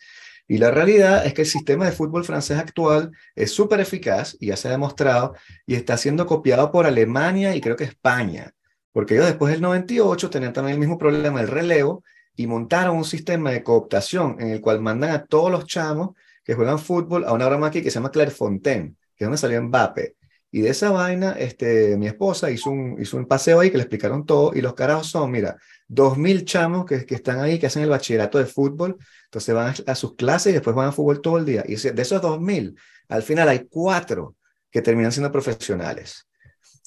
[0.49, 4.47] Y la realidad es que el sistema de fútbol francés actual es súper eficaz y
[4.47, 5.35] ya se ha demostrado
[5.67, 8.53] y está siendo copiado por Alemania y creo que España,
[8.93, 12.05] porque ellos después del 98 tenían también el mismo problema del relevo
[12.37, 16.11] y montaron un sistema de cooptación en el cual mandan a todos los chamos
[16.47, 19.61] que juegan fútbol a una broma aquí que se llama Clairefontaine, que es donde salió
[19.61, 20.15] Mbappe.
[20.53, 23.83] Y de esa vaina, este, mi esposa hizo un, hizo un paseo ahí que le
[23.83, 25.57] explicaron todo y los carajos son, mira,
[25.89, 29.75] dos mil chamos que, que están ahí, que hacen el bachillerato de fútbol, entonces van
[29.87, 31.65] a, sus clases y después van a fútbol todo el día.
[31.67, 32.79] Y de esos dos mil,
[33.09, 34.37] al final hay cuatro
[34.71, 36.29] que terminan siendo profesionales.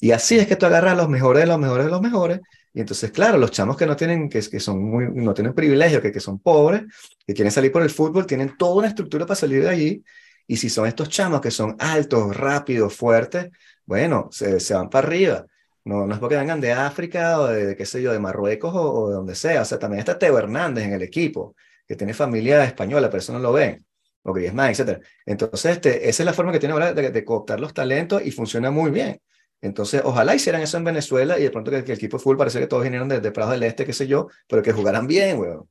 [0.00, 2.40] Y así es que tú agarras los mejores de los mejores de los mejores
[2.72, 6.20] y entonces, claro, los chamos que no tienen, que, que son no tienen privilegio, que,
[6.20, 6.82] son pobres,
[7.26, 10.04] que quieren salir por el fútbol, tienen toda una estructura para salir de allí.
[10.46, 13.50] Y si son estos chamos que son altos, rápidos, fuertes,
[13.84, 15.46] bueno, se, se van para arriba.
[15.84, 19.08] No, no es porque vengan de África o de, qué sé yo, de Marruecos o,
[19.08, 19.62] de donde sea.
[19.62, 21.56] O sea, también está Teo Hernández en el equipo,
[21.86, 23.84] que tiene familia española, pero eso no lo ven.
[24.22, 25.02] O Griezmann, etc.
[25.26, 28.30] Entonces, este, esa es la forma que tiene ahora de, de cooptar los talentos y
[28.30, 29.20] funciona muy bien.
[29.62, 32.60] Entonces, ojalá hicieran eso en Venezuela y de pronto que, el equipo de fútbol parece
[32.60, 35.38] que todos vinieron de, de Prado del Este, qué sé yo, pero que jugaran bien,
[35.38, 35.68] weón.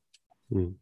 [0.48, 0.74] Mm.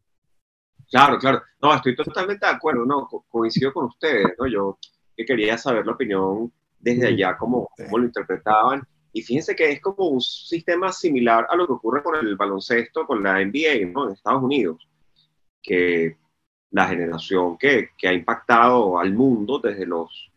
[0.89, 1.41] Claro, claro.
[1.61, 4.47] No, estoy totalmente de acuerdo, no, coincido con ustedes, ¿no?
[4.47, 4.77] Yo
[5.15, 7.13] que quería saber la opinión desde mm.
[7.13, 8.83] allá, cómo, cómo lo interpretaban.
[9.11, 13.05] Y fíjense que es como un sistema similar a lo que ocurre con el baloncesto,
[13.05, 14.07] con la NBA, ¿no?
[14.07, 14.87] En Estados Unidos,
[15.61, 16.17] que
[16.71, 20.28] la generación que, que ha impactado al mundo desde los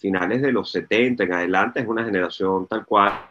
[0.00, 3.28] finales de los 70 en adelante es una generación tal cual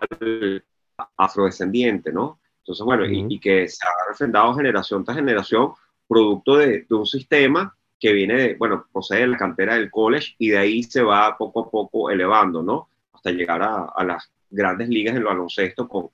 [1.18, 2.40] afrodescendiente, ¿no?
[2.60, 5.72] Entonces, bueno, y, que se ha refrendado generación tras generación
[6.08, 10.50] producto de, de, un sistema que viene de, bueno, posee la cantera del college y
[10.50, 12.90] de ahí se va poco a poco elevando, ¿no?
[13.12, 16.10] Hasta llegar a, a las grandes ligas en el baloncesto con,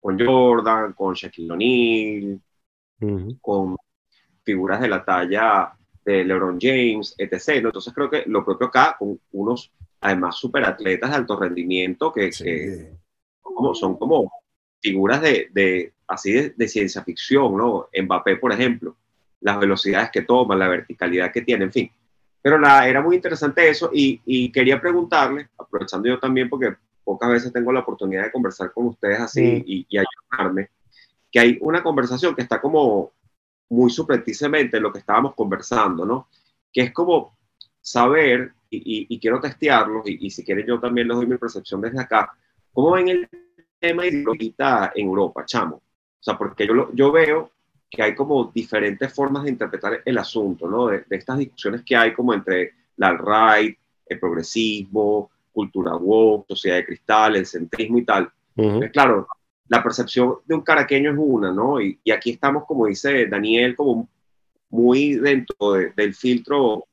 [0.00, 2.40] con Jordan, con Shaquille O'Neal,
[3.40, 3.76] con
[4.42, 5.72] figuras de la talla
[6.04, 7.64] de LeBron James, etc.
[7.64, 9.70] Entonces creo que lo propio acá, con unos,
[10.02, 12.92] además, superatletas de alto rendimiento que, que
[13.40, 14.30] como, son como
[14.80, 17.88] figuras de, de así de, de, ciencia ficción, ¿no?
[17.96, 18.96] Mbappé, por ejemplo,
[19.40, 21.90] las velocidades que toma, la verticalidad que tiene, en fin.
[22.42, 27.30] Pero nada, era muy interesante eso y, y quería preguntarle, aprovechando yo también porque pocas
[27.30, 30.70] veces tengo la oportunidad de conversar con ustedes así y, y, ayudarme,
[31.30, 33.12] que hay una conversación que está como
[33.70, 36.28] muy supremacamente en lo que estábamos conversando, ¿no?
[36.72, 37.36] Que es como
[37.82, 42.00] saber, y, y quiero testearlo, y, si quieren yo también les doy mi percepción desde
[42.00, 42.32] acá,
[42.72, 43.28] ¿cómo ven el
[43.78, 45.76] tema ideologista en Europa, chamo?
[45.76, 47.50] O sea, porque yo, yo veo
[47.90, 50.86] que hay como diferentes formas de interpretar el asunto, ¿no?
[50.86, 56.76] De, de estas discusiones que hay como entre la alt-right, el progresismo, cultura woke, sociedad
[56.76, 58.30] de cristal, el centrismo y tal.
[58.56, 58.90] Uh -huh.
[58.90, 59.26] claro,
[59.68, 61.80] la percepción de un caraqueño es una, ¿no?
[61.80, 64.08] Y, y aquí estamos, como dice Daniel, como
[64.70, 66.86] muy dentro de, del filtro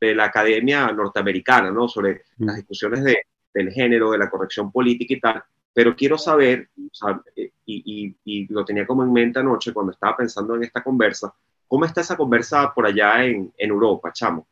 [0.00, 1.88] de la academia norteamericana, ¿no?
[1.88, 5.44] Sobre las discusiones de, del género, de la corrección política y tal.
[5.72, 9.92] Pero quiero saber, o sea, y, y, y, lo tenía como en mente anoche cuando
[9.92, 11.32] estaba pensando en esta conversa,
[11.68, 14.48] ¿cómo está esa conversa por allá en, en Europa, chamo?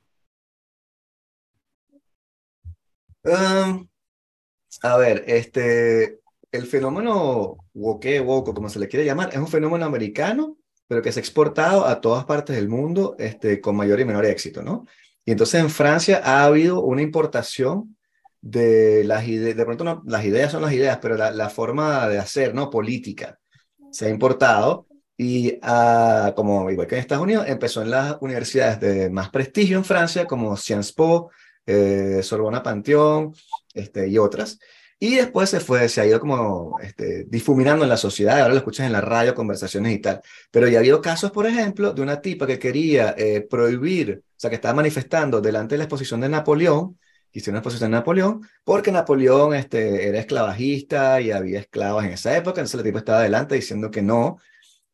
[3.25, 3.89] Um,
[4.83, 6.21] a ver, este,
[6.53, 10.57] el fenómeno woke, woke, como se le quiere llamar, es un fenómeno americano,
[10.87, 14.25] pero que se ha exportado a todas partes del mundo este, con mayor y menor
[14.25, 14.87] éxito, ¿no?
[15.29, 17.99] Y entonces en Francia ha habido una importación
[18.41, 22.09] de las ideas, de pronto no, las ideas son las ideas, pero la, la, forma
[22.09, 22.71] de hacer, ¿no?
[22.71, 23.39] Política,
[23.93, 24.87] se ha importado
[25.19, 29.77] y uh, como igual que en Estados Unidos, empezó en las universidades de más prestigio
[29.77, 31.31] en Francia, como Sciences Po,
[31.67, 33.35] eh, Sorbona Panteón
[33.75, 34.59] este, y otras.
[34.99, 38.61] Y después se fue, se ha ido como este, difuminando en la sociedad, ahora lo
[38.61, 40.23] escuchas en la radio, conversaciones y tal.
[40.51, 44.51] Pero ya ha habido casos, por ejemplo, de una tipa que quería eh, prohibir, sea,
[44.51, 46.99] que estaba manifestando delante de la exposición de Napoleón,
[47.33, 52.37] hicieron una exposición de Napoleón, porque Napoleón este, era esclavagista y había esclavos en esa
[52.37, 54.39] época, entonces el tipo estaba adelante diciendo que no.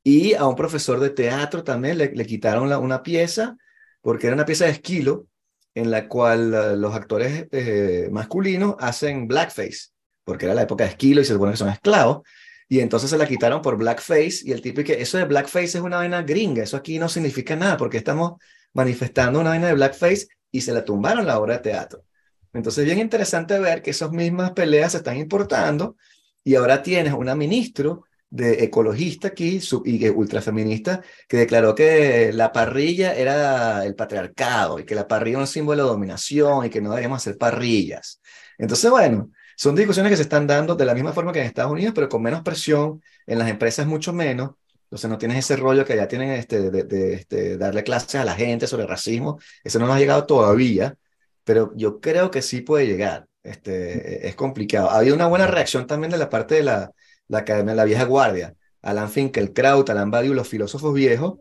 [0.02, 3.56] Y a un profesor de teatro también le, le quitaron una pieza,
[4.02, 5.26] porque era una pieza de esquilo,
[5.74, 9.88] en la cual uh, los actores eh, masculinos hacen blackface,
[10.24, 12.22] porque era la época de esquilo y se supone que son esclavos,
[12.68, 15.80] y entonces se la quitaron por blackface, y el tipo que eso de blackface es
[15.80, 18.34] una vaina gringa, eso aquí no significa nada, porque estamos
[18.74, 22.04] manifestando una vaina de blackface y se la tumbaron la obra de teatro.
[22.52, 25.96] Entonces, bien interesante ver que esas mismas peleas se están importando
[26.44, 33.14] y ahora tienes una ministro de ecologista aquí y ultrafeminista que declaró que la parrilla
[33.14, 36.90] era el patriarcado y que la parrilla era un símbolo de dominación y que no
[36.90, 38.20] deberíamos hacer parrillas.
[38.58, 41.72] Entonces, bueno, son discusiones que se están dando de la misma forma que en Estados
[41.72, 44.50] Unidos, pero con menos presión, en las empresas mucho menos.
[44.94, 48.36] Entonces no tienes ese rollo que allá tienen este, de, este, darle clases a la
[48.36, 49.40] gente sobre racismo.
[49.64, 50.96] Eso no nos ha llegado todavía,
[51.42, 53.26] pero yo creo que sí puede llegar.
[53.42, 54.90] Este, es complicado.
[54.90, 56.92] Ha habido una buena reacción también de la parte de la,
[57.26, 61.40] la Academia de la Vieja Guardia, Alan Finkielkraut, Alan Badiou, los filósofos viejos,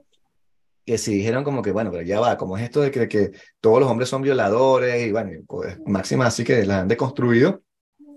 [0.83, 3.33] que sí dijeron como que, bueno, pero ya va, como es esto de que, que
[3.61, 5.77] todos los hombres son violadores y bueno, pues,
[6.21, 7.61] así que las han deconstruido,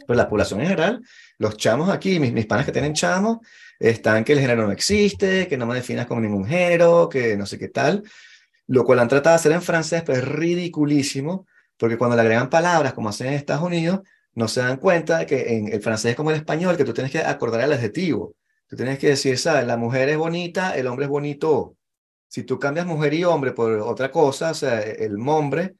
[0.06, 1.02] pero la población en general,
[1.36, 3.40] los chamos aquí, mis, mis panas que tienen chamos,
[3.78, 7.46] están que el género no existe, que no me definas como ningún género, que no
[7.46, 8.02] sé qué tal,
[8.66, 12.50] lo cual han tratado de hacer en francés, pero es ridiculísimo, porque cuando le agregan
[12.50, 14.00] palabras como hacen en Estados Unidos,
[14.34, 17.12] no se dan cuenta que en el francés es como el español, que tú tienes
[17.12, 18.34] que acordar el adjetivo.
[18.66, 19.66] Tú tienes que decir, ¿sabes?
[19.66, 21.76] La mujer es bonita, el hombre es bonito.
[22.28, 25.76] Si tú cambias mujer y hombre por otra cosa, o sea, el hombre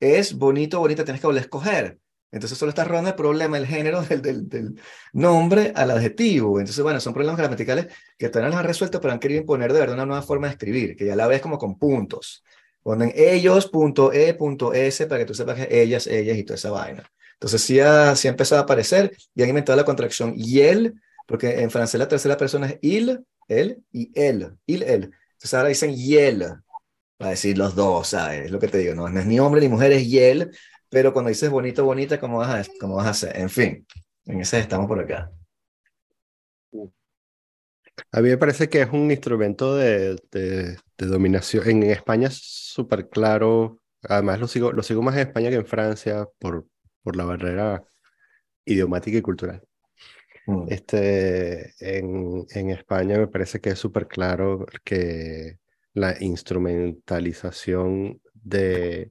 [0.00, 1.98] es bonito, bonita, tienes que volver a escoger.
[2.30, 4.80] Entonces solo está rodando el problema, el género del, del, del,
[5.12, 6.60] nombre al adjetivo.
[6.60, 7.86] Entonces, bueno, son problemas gramaticales
[8.18, 10.48] que todavía no los han resuelto, pero han querido imponer de verdad una nueva forma
[10.48, 12.44] de escribir, que ya la ves como con puntos.
[12.82, 16.56] Ponen ellos, punto E, punto S, para que tú sepas que ellas, ellas y toda
[16.56, 17.10] esa vaina.
[17.34, 20.94] Entonces sí ha, sí ha empezado a aparecer y han inventado la contracción yel,
[21.26, 25.12] porque en francés la tercera persona es il, él y él, il, él.
[25.32, 26.46] Entonces ahora dicen yel,
[27.16, 28.46] para decir los dos, ¿sabes?
[28.46, 30.50] Es lo que te digo, no, no es ni hombre ni mujer, es yel,
[30.88, 33.36] pero cuando dices bonito, bonita, ¿cómo vas a, cómo vas a hacer?
[33.36, 33.86] En fin,
[34.26, 35.30] en ese estamos por acá.
[38.12, 41.68] A mí me parece que es un instrumento de, de, de dominación.
[41.68, 45.66] En España es súper claro, además lo sigo, lo sigo más en España que en
[45.66, 46.66] Francia por,
[47.02, 47.84] por la barrera
[48.64, 49.62] idiomática y cultural.
[50.46, 50.66] Mm.
[50.68, 55.58] Este, en, en, España me parece que es súper claro que
[55.92, 59.10] la instrumentalización de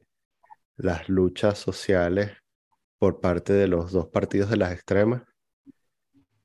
[0.78, 2.32] las luchas sociales
[3.00, 5.24] por parte de los dos partidos de las extremas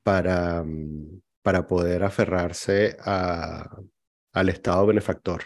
[0.03, 5.45] para, mm, para poder aferrarse al Estado benefactor,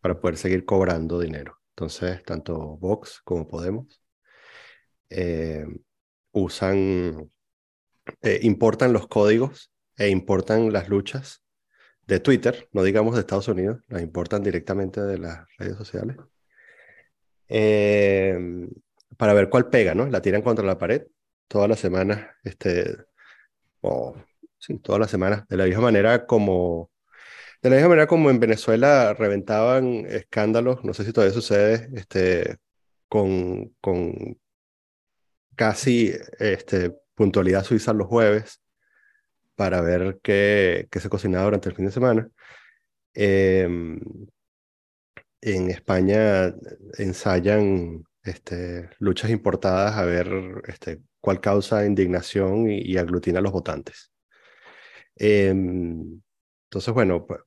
[0.00, 1.58] para poder seguir cobrando dinero.
[1.70, 4.02] Entonces, tanto Vox como Podemos
[5.10, 5.66] eh,
[6.32, 7.30] usan,
[8.22, 11.42] eh, importan los códigos e importan las luchas
[12.06, 16.16] de Twitter, no digamos de Estados Unidos, las importan directamente de las redes sociales,
[17.50, 18.38] eh,
[19.16, 20.06] para ver cuál pega, ¿no?
[20.06, 21.02] La tiran contra la pared
[21.48, 22.96] todas las semanas, este,
[23.82, 24.16] o
[24.58, 26.90] sí, todas las semanas, de la misma manera como,
[27.62, 32.58] de la misma manera como en Venezuela reventaban escándalos, no sé si todavía sucede, este,
[33.08, 34.38] con, con
[35.56, 38.62] casi este, puntualidad suiza los jueves
[39.56, 42.30] para ver qué, qué se cocinaba durante el fin de semana.
[43.14, 44.00] Em,
[45.42, 46.54] en España
[46.98, 50.28] ensayan este, luchas importadas a ver
[50.66, 54.12] este, cuál causa indignación y, aglutina a los votantes.
[55.16, 56.20] Em,
[56.64, 57.40] entonces, bueno, pues,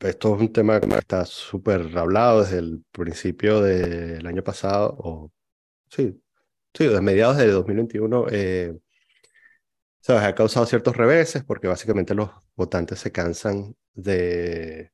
[0.00, 5.32] esto es un tema que está súper hablado desde el principio del año pasado, o
[5.90, 6.22] sí,
[6.74, 8.26] sí, desde mediados de 2021.
[8.30, 8.78] Eh,
[10.00, 10.22] ¿sabes?
[10.24, 14.92] Ha causado ciertos reveses porque básicamente los votantes se cansan de,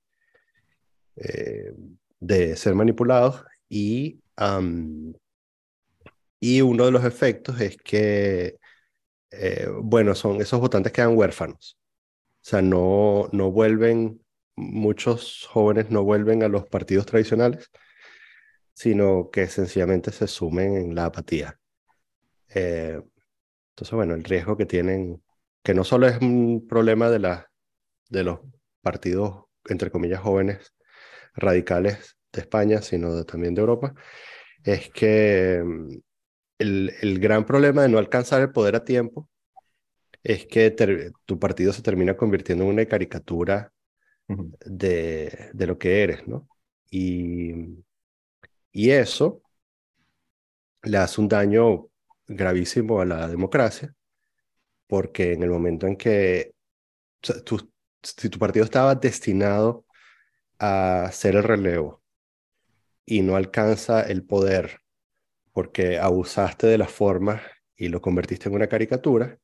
[1.17, 1.73] eh,
[2.21, 4.21] de ser manipulados y,
[6.41, 8.59] y uno de los efectos es que,
[9.31, 11.79] eh, bueno, son esos votantes quedan huérfanos.
[12.43, 14.23] O sea, no, no vuelven,
[14.57, 17.71] muchos jóvenes no vuelven a los partidos tradicionales,
[18.75, 21.59] sino que sencillamente se sumen en la apatía.
[22.55, 23.01] Eh,
[23.73, 25.23] entonces, bueno, el riesgo que tienen,
[25.63, 27.51] que no solo es un problema de, la,
[28.11, 28.41] de los
[28.83, 30.75] partidos, entre comillas, jóvenes
[31.35, 33.95] radicales de España, sino también de Europa,
[34.65, 35.91] es que mm,
[36.59, 39.29] el, el, gran problema de no alcanzar el poder a tiempo
[40.23, 40.71] es que
[41.27, 43.73] tu partido se termina convirtiendo en una caricatura
[44.27, 46.49] de, de, lo que eres, ¿no?
[46.91, 47.53] Y,
[48.73, 49.43] y eso
[50.83, 51.89] le hace un daño
[52.27, 53.95] gravísimo a la democracia,
[54.87, 56.55] porque en el momento en que
[58.03, 59.84] si tu partido estaba destinado
[60.59, 62.03] a ser el relevo
[63.07, 64.81] y no alcanza el poder
[65.53, 67.41] porque abusaste de las formas
[67.77, 69.39] y lo convertiste en una caricatura,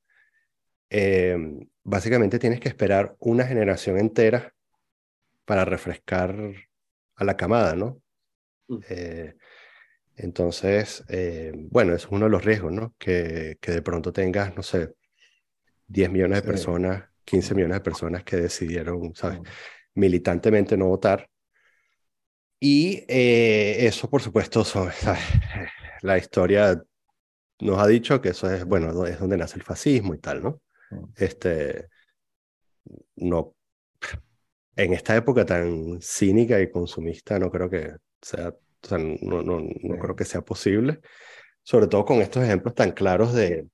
[0.88, 4.52] em, básicamente tienes que esperar una generación entera
[5.44, 6.36] para refrescar
[7.16, 8.02] a la camada, ¿no?
[8.68, 8.78] Mm.
[8.88, 9.36] Eh,
[10.16, 12.94] entonces, eh, bueno, es uno de los riesgos, ¿no?
[12.98, 14.94] Que, que de pronto tengas, no sé,
[15.86, 19.40] 10 millones de personas, 15 millones de personas que decidieron, ¿sabes?
[19.94, 21.28] Militantemente no votar.
[22.58, 24.64] Y eh, eso, por supuesto,
[26.02, 26.82] la historia
[27.60, 30.60] nos ha dicho que eso es, bueno, es donde nace el fascismo y tal, ¿no?
[31.16, 31.88] Este,
[33.16, 33.54] no,
[34.76, 39.60] en esta época tan cínica y consumista, no creo que sea o sea, no, no,
[39.60, 41.00] no creo que sea posible,
[41.62, 43.68] sobre todo con estos ejemplos tan claros de,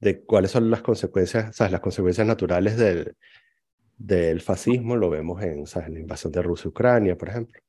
[0.00, 1.72] de cuáles son las consecuencias, ¿sabes?
[1.72, 3.16] las consecuencias naturales del,
[3.96, 5.90] del fascismo, lo vemos en, ¿sabes?
[5.90, 7.60] la invasión de Rusia Ucrania, por ejemplo.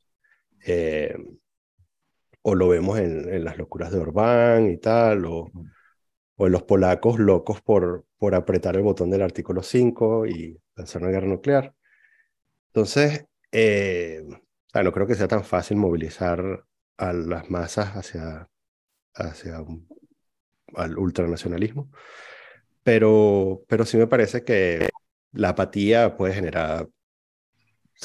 [0.66, 1.16] Eh,
[2.42, 5.52] o lo vemos en, en, las locuras de Orbán y tal, o,
[6.38, 11.02] o en los polacos locos por, por apretar el botón del artículo 5 y lanzar
[11.02, 11.74] una guerra nuclear.
[12.68, 14.24] Entonces, eh,
[14.74, 16.64] no creo que sea tan fácil movilizar
[16.98, 18.50] a las masas hacia,
[19.16, 19.88] hacia un,
[20.76, 21.90] al ultranacionalismo,
[22.84, 24.90] pero, pero sí me parece que
[25.32, 26.88] la apatía puede generar...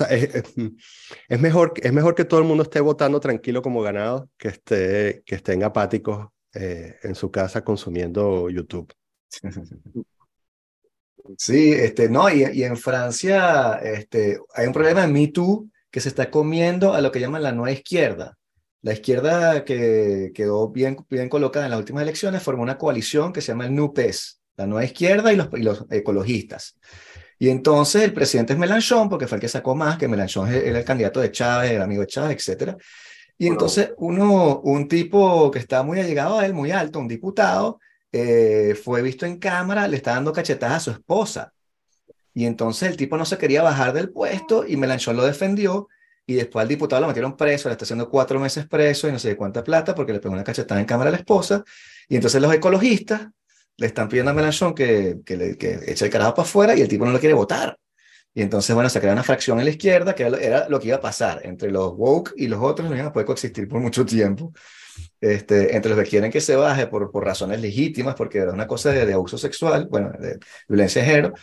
[0.08, 5.22] Es, mejor, es mejor que todo el mundo esté votando tranquilo como ganado que, esté,
[5.26, 8.90] que estén apáticos eh, en su casa consumiendo YouTube.
[11.38, 16.08] Sí, este, no, y, en Francia este, hay un problema en Me Too que se
[16.08, 18.36] está comiendo a lo que llaman la nueva izquierda.
[18.82, 23.40] La izquierda que quedó bien, bien colocada en las últimas elecciones formó una coalición que
[23.40, 26.76] se llama el NUPES, la nueva izquierda y los, los ecologistas.
[27.38, 30.78] Y entonces el presidente es Melanchon, porque fue el que sacó más, que Melanchon era
[30.78, 32.76] el candidato de Chávez, el amigo de Chávez, etc.
[33.36, 37.80] Y entonces uno, un tipo que está muy allegado a él, muy alto, un diputado,
[38.12, 41.52] eh, fue visto en cámara, le está dando cachetadas a su esposa.
[42.34, 45.88] Y entonces el tipo no se quería bajar del puesto y Melanchón lo defendió.
[46.24, 49.18] Y después al diputado lo metieron preso, le está haciendo cuatro meses preso y no
[49.18, 51.64] sé de cuánta plata porque le pegó una cachetada en cámara a la esposa.
[52.08, 53.28] Y entonces los ecologistas
[53.82, 56.80] le están pidiendo a Melanchón que, que, le, que eche el carajo para afuera y
[56.80, 57.76] el tipo no lo quiere votar.
[58.34, 60.96] Y entonces, bueno, se crea una fracción en la izquierda, que era lo que iba
[60.96, 61.40] a pasar.
[61.44, 64.52] Entre los woke y los otros no iban a poder coexistir por mucho tiempo.
[65.20, 68.66] Este, entre los que quieren que se baje por, por razones legítimas, porque era una
[68.66, 71.34] cosa de, de abuso sexual, bueno, de violencia de género,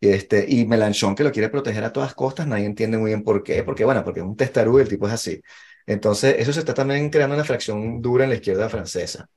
[0.00, 3.42] este, y Melanchón que lo quiere proteger a todas costas, nadie entiende muy bien por
[3.42, 5.40] qué, porque bueno, porque es un testarudo, el tipo es así.
[5.86, 9.28] Entonces, eso se está también creando una fracción dura en la izquierda francesa.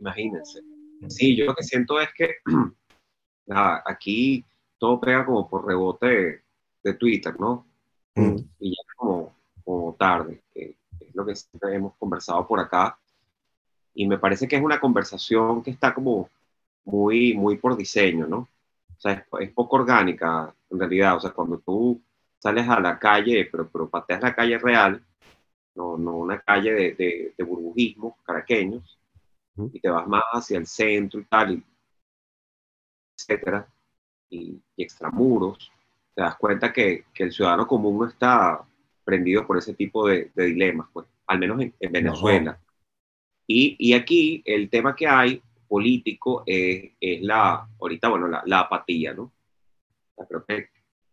[0.00, 0.60] Imagínense.
[1.08, 2.36] Sí, yo lo que siento es que
[3.84, 4.44] aquí
[4.78, 6.42] todo pega como por rebote
[6.82, 7.66] de, Twitter, ¿no?
[8.14, 8.36] Mm.
[8.60, 9.34] Y ya como,
[9.64, 11.34] como tarde, que es lo que
[11.72, 12.98] hemos conversado por acá.
[13.94, 16.28] Y me parece que es una conversación que está como
[16.84, 18.48] muy, muy por diseño, ¿no?
[18.96, 21.16] O sea, es, poco orgánica en realidad.
[21.16, 22.00] O sea, cuando tú
[22.38, 25.02] sales a la calle, pero, pero pateas la calle real,
[25.74, 28.98] no, no una calle de, de, burbujismo caraqueños,
[29.72, 31.64] y te vas más hacia el centro y tal, y
[33.16, 33.68] etcétera,
[34.30, 35.70] y, extramuros,
[36.14, 38.62] te das cuenta que, que, el ciudadano común no está
[39.04, 42.60] prendido por ese tipo de, de dilemas, pues, al menos en, Venezuela.
[43.46, 48.60] Y, y, aquí el tema que hay político es, es la, ahorita, bueno, la, la
[48.60, 49.32] apatía, ¿no?
[50.28, 50.68] creo que,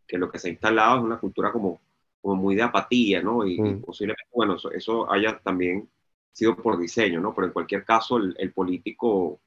[0.07, 1.81] que, lo que se ha instalado es una cultura como,
[2.21, 3.45] como muy de apatía, ¿no?
[3.45, 3.81] Y, mm.
[3.81, 5.89] posiblemente, bueno, eso, eso, haya también
[6.33, 7.33] sido por diseño, ¿no?
[7.33, 9.39] Pero en cualquier caso, el, el político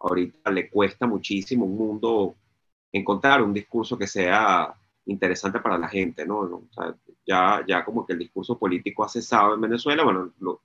[0.00, 2.34] ahorita le cuesta muchísimo un mundo
[2.92, 4.74] encontrar un discurso que sea
[5.06, 6.38] interesante para la gente, ¿no?
[6.38, 6.94] O sea,
[7.26, 10.62] ya, ya como que el discurso político ha cesado en Venezuela, bueno, lo,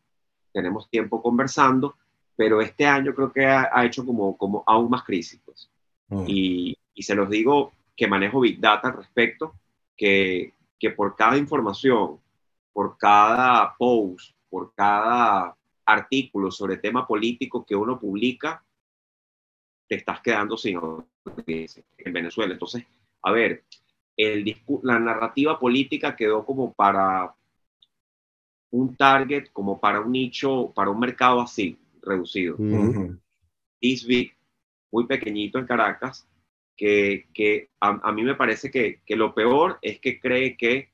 [0.52, 1.96] tenemos tiempo conversando,
[2.36, 5.70] pero este año creo que ha, ha hecho como, como aún más crisis, pues.
[6.08, 6.26] Mm.
[6.28, 9.56] Y, y, se los digo que manejo Big Data al respecto,
[9.98, 12.20] que, que por cada información,
[12.74, 15.56] por cada post, por cada
[15.86, 18.64] artículo sobre tema político que uno publica,
[19.88, 20.80] te estás quedando sin
[21.38, 22.54] en Venezuela.
[22.54, 22.86] Entonces,
[23.22, 23.64] a ver,
[24.18, 27.34] el la narrativa política quedó como para
[28.72, 32.56] un target, como para un nicho, para un mercado así, reducido.
[32.58, 33.18] Uh
[34.92, 36.26] muy pequeñito en Caracas,
[36.78, 40.90] que, que a, mí me parece que, que, lo peor es que cree que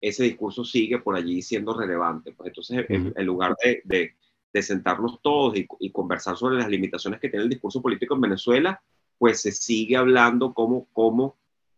[0.00, 2.32] ese discurso sigue por allí siendo relevante.
[2.32, 4.14] Pues entonces, en, lugar de, de,
[4.52, 8.22] de, sentarnos todos y, y, conversar sobre las limitaciones que tiene el discurso político en
[8.22, 8.82] Venezuela,
[9.18, 11.36] pues se sigue hablando como, como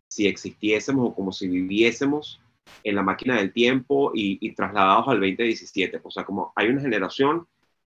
[0.09, 2.41] si existiésemos o como si viviésemos
[2.85, 6.01] en la máquina del tiempo y, y trasladados al 2017.
[6.03, 7.47] O sea, como hay una generación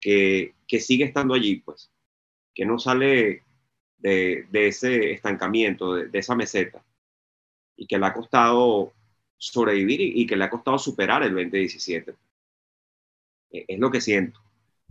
[0.01, 1.91] que, que sigue estando allí, pues,
[2.55, 3.43] que no sale
[3.99, 6.85] de, de ese estancamiento, de, de, esa meseta,
[7.77, 8.93] y que le ha costado
[9.53, 12.15] sobrevivir y, y, que le ha costado superar el 2017.
[13.51, 14.41] E, es lo que siento.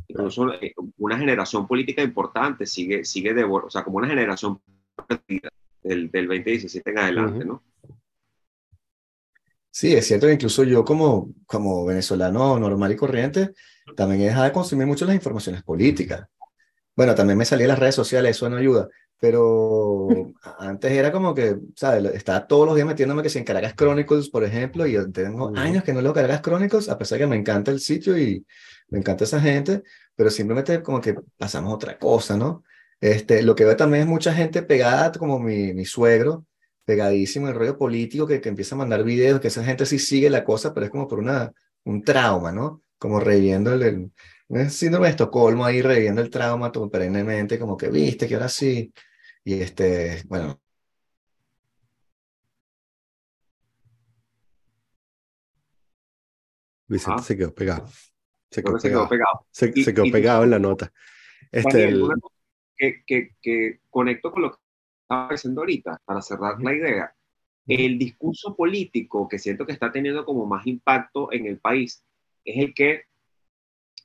[0.08, 4.62] Incluso eh, una generación política importante sigue, sigue de, o sea, como una generación
[5.82, 7.64] del, del 2017 en adelante, ¿no?
[9.72, 13.54] Sí, es cierto que incluso yo como, como venezolano normal y corriente,
[13.96, 16.28] también he dejado de consumir mucho las informaciones políticas.
[16.96, 18.88] Bueno, también me salí en las redes sociales, eso no ayuda,
[19.20, 20.08] pero
[20.60, 22.14] antes era como que, ¿sabes?
[22.14, 25.52] Estaba todos los días metiéndome que si en Caracas Chronicles, por ejemplo, y yo tengo
[25.56, 28.46] años que no leo Caracas Chronicles, a pesar de que me encanta el sitio y
[28.90, 29.82] me encanta esa gente,
[30.16, 32.64] pero simplemente como que pasamos otra cosa, ¿no?
[33.02, 36.46] Este, lo que veo también es mucha gente pegada, como mi, mi suegro,
[36.86, 40.30] pegadísimo el rollo político, que, que empieza a mandar videos, que esa gente sí sigue
[40.30, 41.52] la cosa, pero es como por una,
[41.86, 42.82] un trauma, ¿no?
[42.98, 44.12] Como reviviendo el, el
[44.70, 48.94] síndrome de Estocolmo ahí, reviviendo el trauma todo, perennemente, como que viste que ahora sí.
[49.44, 50.60] Y este, bueno.
[56.88, 57.24] Vicente ah.
[57.24, 57.88] se quedó pegado.
[58.50, 59.48] Se quedó, se quedó pegado.
[59.50, 60.92] Se, se quedó pegado en la nota.
[61.52, 62.08] Este, el...
[62.78, 64.58] que, que, que, conecto con lo que
[65.02, 67.16] estaba diciendo ahorita, para cerrar la idea.
[67.66, 72.04] El discurso político que siento que está teniendo como más impacto en el país
[72.44, 73.06] es el que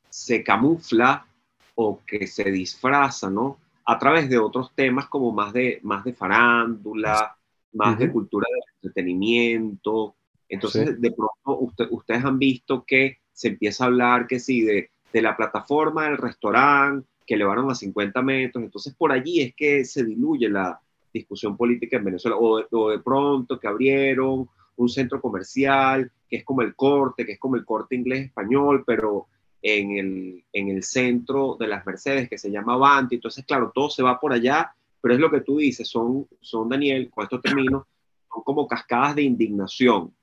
[0.08, 1.26] se camufla
[1.74, 3.58] o que se disfraza, ¿no?
[3.84, 7.36] A través de otros temas como más de, más de farándula,
[7.72, 10.16] más de cultura de entretenimiento.
[10.48, 15.22] Entonces, de pronto, ustedes han visto que se empieza a hablar que sí, de, de
[15.22, 18.64] la plataforma del restaurante que elevaron a 50 metros.
[18.64, 20.80] Entonces, por allí es que se diluye la
[21.12, 22.36] discusión política en Venezuela.
[22.38, 27.24] O de, o de pronto que abrieron un centro comercial que es como el corte,
[27.24, 29.26] que es como el corte inglés-español, pero
[29.62, 33.16] en el, en el centro de las Mercedes, que se llama Avanti.
[33.16, 36.68] Entonces, claro, todo se va por allá, pero es lo que tú dices, son, son
[36.68, 37.86] Daniel, con esto termino,
[38.32, 40.14] son como cascadas de indignación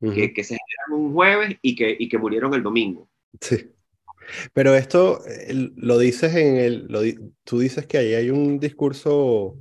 [0.00, 3.08] que, que, se generan un jueves y que, y que murieron el domingo.
[3.40, 3.70] Sí.
[4.52, 5.20] Pero esto
[5.76, 7.00] lo dices en el, lo,
[7.44, 9.58] tú dices que ahí hay un discurso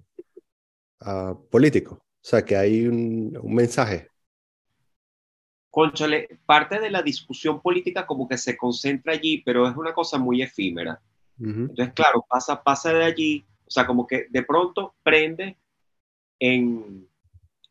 [1.02, 4.10] uh, político O sea, que hay un, un mensaje.
[5.72, 10.18] Conchale, parte de la discusión política como que se concentra allí, pero es una cosa
[10.18, 11.00] muy efímera.
[11.40, 15.56] Entonces, claro, pasa, pasa de allí, o sea, como que de pronto prende
[16.38, 17.08] en,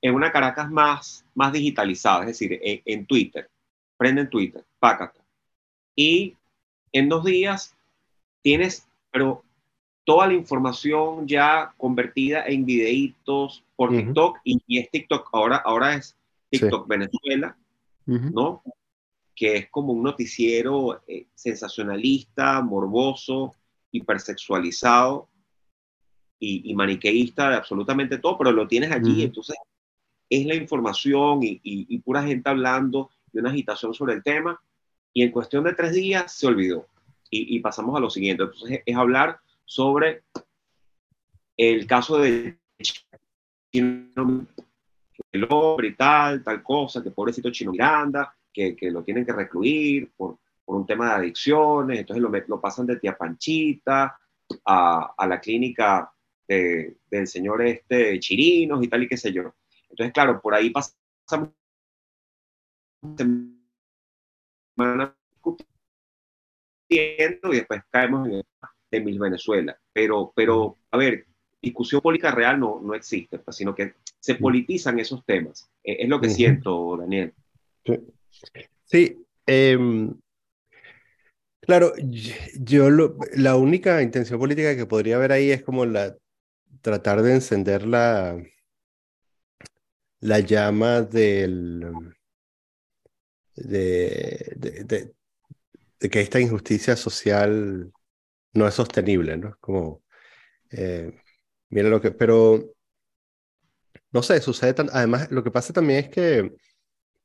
[0.01, 3.51] en una Caracas más, más digitalizada, es decir, en, Twitter,
[3.97, 5.21] prende en Twitter, pácata.
[5.95, 6.37] Y
[6.93, 7.77] en dos días
[8.43, 9.45] tienes, pero
[10.05, 16.17] toda la información ya convertida en videitos por TikTok y, es TikTok, ahora, ahora es
[16.51, 17.57] TikTok Venezuela,
[18.09, 18.63] ¿no?
[19.35, 23.55] Que es como un noticiero eh, sensacionalista, morboso,
[23.93, 25.29] hipersexualizado
[26.41, 29.57] y, maniqueísta de absolutamente todo, pero lo tienes allí, entonces
[30.31, 34.61] es la información y, pura gente hablando de una agitación sobre el tema,
[35.13, 36.87] y en cuestión de tres días se olvidó.
[37.31, 40.23] Y, pasamos a lo siguiente, entonces es hablar sobre
[41.57, 42.59] el caso de
[45.33, 49.33] el hombre y tal, tal cosa, que pobrecito Chino Miranda, que, que lo tienen que
[49.33, 54.19] recluir por, por, un tema de adicciones, entonces lo, lo pasan de tía Panchita
[54.65, 56.11] a, a la clínica
[56.47, 59.55] de, del señor este Chirinos y tal y qué sé yo.
[59.91, 61.51] Entonces, claro, por ahí pasamos
[65.35, 68.45] discutiendo y después caemos en el
[68.91, 69.79] de Mil Venezuela.
[69.93, 71.27] Pero, pero, a ver,
[71.61, 75.71] discusión política real no, no existe, pues, sino que se politizan esos temas.
[75.83, 77.33] Eh, es lo que siento, Daniel.
[78.85, 79.25] Sí.
[79.47, 80.15] Em,
[81.61, 81.93] claro,
[82.61, 82.91] yo
[83.35, 86.17] la única intención política que podría haber ahí es como la
[86.83, 88.43] tratar de encender la,
[90.21, 92.15] la llama del
[93.55, 95.15] de, de,
[95.99, 97.93] de, que esta injusticia social
[98.53, 99.57] no es sostenible, ¿no?
[99.61, 100.03] Como
[100.71, 101.13] eh,
[101.71, 102.75] mira lo que, pero
[104.13, 106.53] no sé, sucede tan, además lo que pasa también es que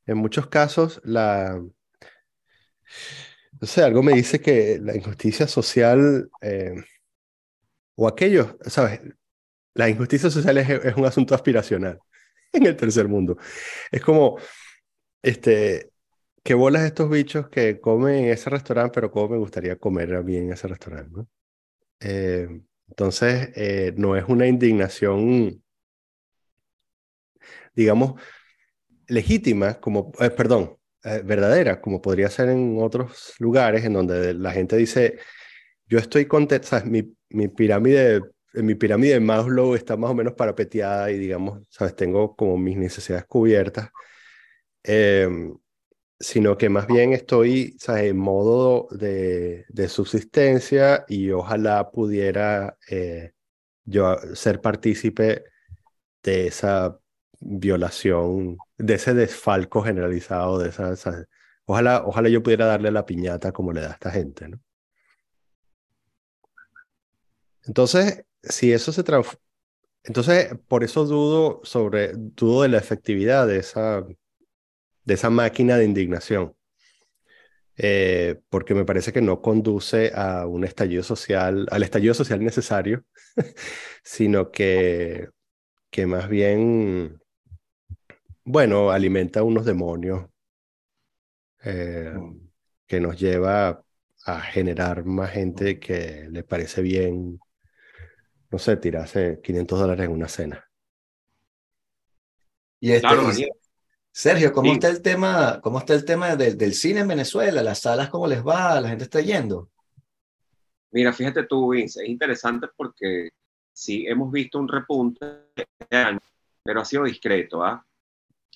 [0.06, 1.62] en muchos casos la,
[3.62, 6.76] no sé, algo me dice que la injusticia social eh,
[7.96, 9.00] o aquellos, ¿sabes?
[9.74, 12.00] La injusticia social es, un asunto aspiracional
[12.54, 13.38] en el tercer mundo.
[13.92, 14.38] Es como,
[15.22, 15.92] este,
[16.44, 20.20] ¿qué bolas estos bichos que comen en ese restaurante, pero cómo me gustaría comer a
[20.20, 21.22] en ese restaurante.
[22.00, 22.48] Eh,
[22.90, 25.63] entonces, eh, no es una indignación,
[27.76, 28.22] digamos,
[29.08, 30.78] legítima, como, eh, perdón,
[31.26, 35.20] verdadera, como podría ser en otros lugares en donde la gente dice,
[35.88, 36.86] yo estoy contento, ¿sabes?
[36.86, 38.22] Mi, mi pirámide,
[38.54, 41.96] mi pirámide de Maslow está más o menos parapeteada y digamos, ¿sabes?
[41.96, 43.90] Tengo como mis necesidades cubiertas.
[44.84, 45.56] Em,
[46.20, 53.34] sino que más bien estoy en modo de, subsistencia y ojalá pudiera eh,
[53.86, 55.44] yo ser partícipe
[56.24, 57.00] de esa
[57.46, 60.96] violación, de ese desfalco generalizado, de esa,
[61.66, 64.60] ojalá, ojalá yo pudiera darle la piñata como le da a esta gente, ¿no?
[67.66, 69.40] Entonces, si eso se transforma,
[70.04, 74.06] entonces por eso dudo sobre, dudo de la efectividad de esa
[75.06, 76.56] de esa máquina de indignación,
[77.78, 83.04] eh, porque me parece que no conduce a un estallido social, al estallido social necesario,
[84.04, 85.30] sino que,
[85.90, 87.22] que más bien,
[88.46, 90.26] bueno, alimenta unos demonios
[91.64, 92.50] eh, mm.
[92.88, 93.84] que nos lleva
[94.26, 97.40] a generar más gente que le parece bien,
[98.50, 100.70] no sé, tirarse 500 dólares en una cena.
[102.80, 103.08] Y este,
[104.12, 107.64] Sergio, ¿cómo está el tema, cómo está el tema del, cine en Venezuela?
[107.64, 108.80] ¿Las salas cómo les va?
[108.80, 109.70] ¿La gente está yendo?
[110.92, 113.30] Mira, fíjate tú, Vince, es interesante porque
[113.72, 115.26] sí hemos visto un repunte
[116.66, 117.86] pero ha sido discreto, ¿ah?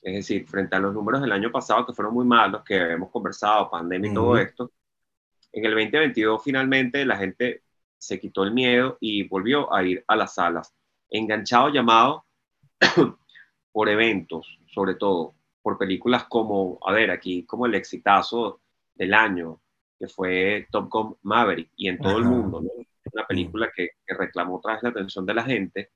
[0.02, 3.10] Es decir, frente a los números del año pasado que fueron muy malos, que hemos
[3.10, 4.72] conversado, pandemia y todo esto,
[5.52, 7.64] en el 2022 finalmente la gente
[7.98, 10.74] se quitó el miedo y volvió a ir a las salas,
[11.10, 12.26] enganchado llamado
[13.72, 18.62] por eventos, sobre todo por películas como, a ver, aquí como el exitazo
[18.96, 19.60] del año,
[20.00, 22.70] que fue Top Gun Maverick, y en todo el mundo, ¿no?
[23.12, 25.92] Una película que, reclamó otra vez la atención de la gente.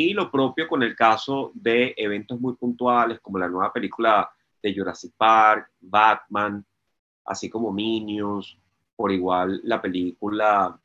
[0.00, 4.30] Y lo propio con el caso de eventos muy puntuales, como la nueva película
[4.62, 6.64] de Jurassic Park, Batman,
[7.24, 8.56] así como Minions,
[8.94, 10.80] por igual la película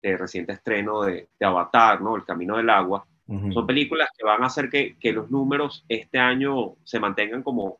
[0.00, 2.16] de reciente estreno de, de Avatar, ¿no?
[2.16, 3.06] El Camino del Agua,
[3.52, 7.78] son películas que van a hacer que, que, los números este año se mantengan como,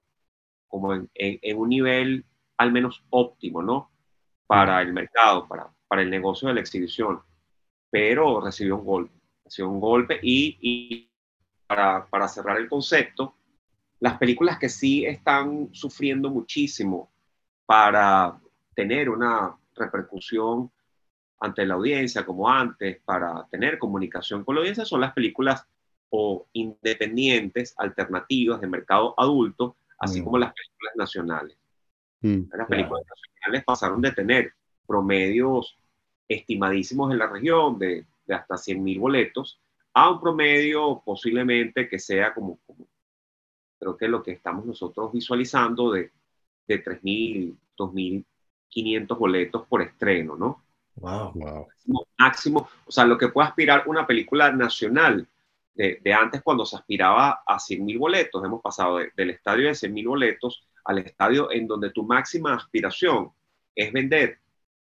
[0.69, 2.27] como en, en, un nivel
[2.59, 3.91] al menos óptimo, ¿no?
[4.47, 7.23] Para el mercado, para, para el negocio de la exhibición.
[7.91, 9.20] Pero recibió un golpe,
[9.51, 11.11] recibió un golpe y, y
[11.67, 13.35] para, para cerrar el concepto,
[13.99, 17.11] las películas que sí están sufriendo muchísimo
[17.67, 18.41] para
[18.75, 20.71] tener una repercusión
[21.41, 25.67] ante la audiencia como antes, para tener comunicación con la audiencia, son las películas
[26.11, 30.25] o independientes, alternativas de mercado adulto, así Mm.
[30.25, 31.57] como las películas nacionales.
[32.21, 32.43] Mm.
[32.57, 34.53] Las películas nacionales pasaron de tener
[34.87, 35.79] promedios
[36.29, 39.61] estimadísimos en la región de, de hasta 100 mil boletos
[39.93, 42.87] a un promedio posiblemente que sea como, como
[43.79, 46.13] creo que lo que estamos nosotros visualizando de,
[46.69, 50.65] de 3.000, 2.500 boletos por estreno, ¿no?
[50.95, 51.33] Wow.
[51.35, 51.67] Wow.
[51.67, 55.27] máximo, máximo, o sea, lo que puede aspirar una película nacional
[55.75, 59.67] de, de antes cuando se aspiraba a 100 mil boletos, hemos pasado de- del estadio
[59.67, 63.33] de 100 mil boletos al estadio en donde tu máxima aspiración
[63.75, 64.39] es vender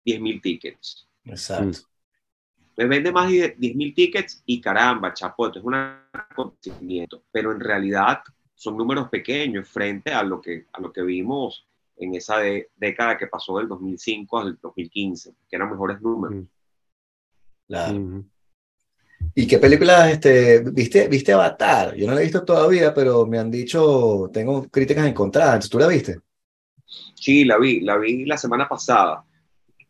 [0.05, 1.09] 10 mil tickets.
[1.25, 1.90] Exacto.
[2.81, 7.53] Me vende más de 10 mil tickets y caramba, chapo, esto es un acontecimiento, pero
[7.53, 8.21] en realidad
[8.55, 11.67] son números pequeños frente a lo que, a lo que vimos
[11.99, 16.39] en esa de- década que pasó del 2005 al 2015, que eran mejores números.
[16.39, 16.49] Mm.
[17.69, 17.99] Claro.
[17.99, 18.31] Mm.
[19.35, 21.95] ¿Y qué películas este, viste, viste Avatar?
[21.95, 25.69] Yo no la he visto todavía, pero me han dicho, tengo críticas encontradas.
[25.69, 26.19] ¿Tú la viste?
[27.15, 29.23] Sí, la vi, la vi la semana pasada.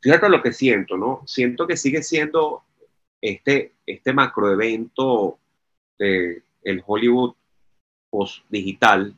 [0.01, 1.23] Fíjate lo que siento, ¿no?
[1.25, 2.65] Siento que sigue siendo
[3.21, 5.39] este, este macroevento
[5.99, 6.43] de
[6.87, 7.35] Hollywood
[8.11, 9.15] post-digital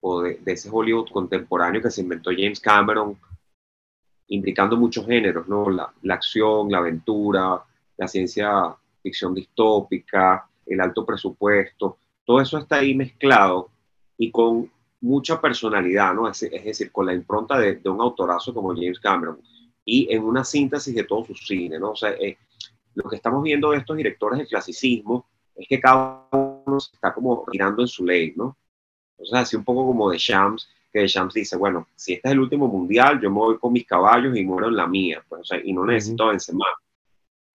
[0.00, 3.18] o de, de ese Hollywood contemporáneo que se inventó James Cameron,
[4.28, 5.70] implicando muchos géneros, ¿no?
[5.70, 7.62] La, la acción, la aventura,
[7.96, 13.70] la ciencia ficción distópica, el alto presupuesto, todo eso está ahí mezclado
[14.18, 14.70] y con
[15.00, 16.28] mucha personalidad, ¿no?
[16.28, 19.40] Es, es decir, con la impronta de, de, un autorazo como James Cameron
[19.84, 21.90] y en una síntesis de todo su cine, ¿no?
[21.90, 22.36] O eh,
[22.96, 27.12] lo que estamos viendo de estos directores del clasicismo es que cada uno se está
[27.14, 28.56] como girando en su ley, ¿no?
[29.18, 32.28] O sea, así un poco como de Shams, que de Shams dice, bueno, si este
[32.28, 35.22] es el último mundial, yo me voy con mis caballos y muero en la mía,
[35.28, 36.66] pues, o sea, y no necesito a Benzema,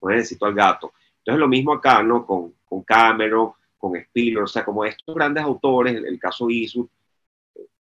[0.02, 0.94] no necesito al gato.
[1.18, 2.26] Entonces lo mismo acá, ¿no?
[2.26, 6.88] Con, con Cameron, con Spielberg, o sea, como estos grandes autores, el, el caso Isu,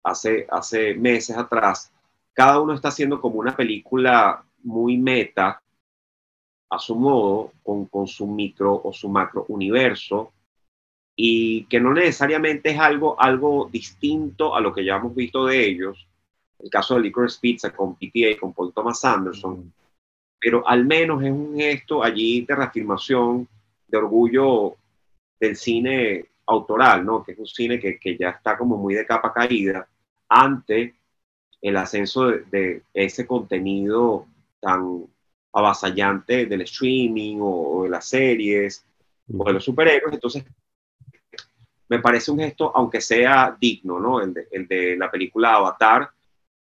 [0.04, 1.92] hace, hace meses atrás,
[2.34, 5.62] cada uno está haciendo como una película muy meta,
[6.70, 10.34] a su modo, con, con su micro o su macro universo,
[11.16, 15.66] y que no necesariamente es algo, algo distinto a lo que ya hemos visto de
[15.66, 16.08] ellos.
[16.60, 19.72] El caso de Licorice Pizza con PTA, con Paul Thomas Anderson, mm.
[20.40, 23.48] pero al menos es un gesto allí de reafirmación,
[23.88, 24.76] de orgullo
[25.40, 27.24] del cine autoral, ¿no?
[27.24, 29.88] que es un cine que, que ya está como muy de capa caída
[30.28, 30.96] ante
[31.62, 34.28] el ascenso de, de ese contenido
[34.60, 35.08] tan
[35.56, 38.86] avasallante del streaming o, o de las series
[39.36, 40.14] o de los superhéroes.
[40.14, 40.44] Entonces,
[41.88, 44.22] me parece un gesto, aunque sea digno, ¿no?
[44.22, 46.10] El de, el de, la película Avatar,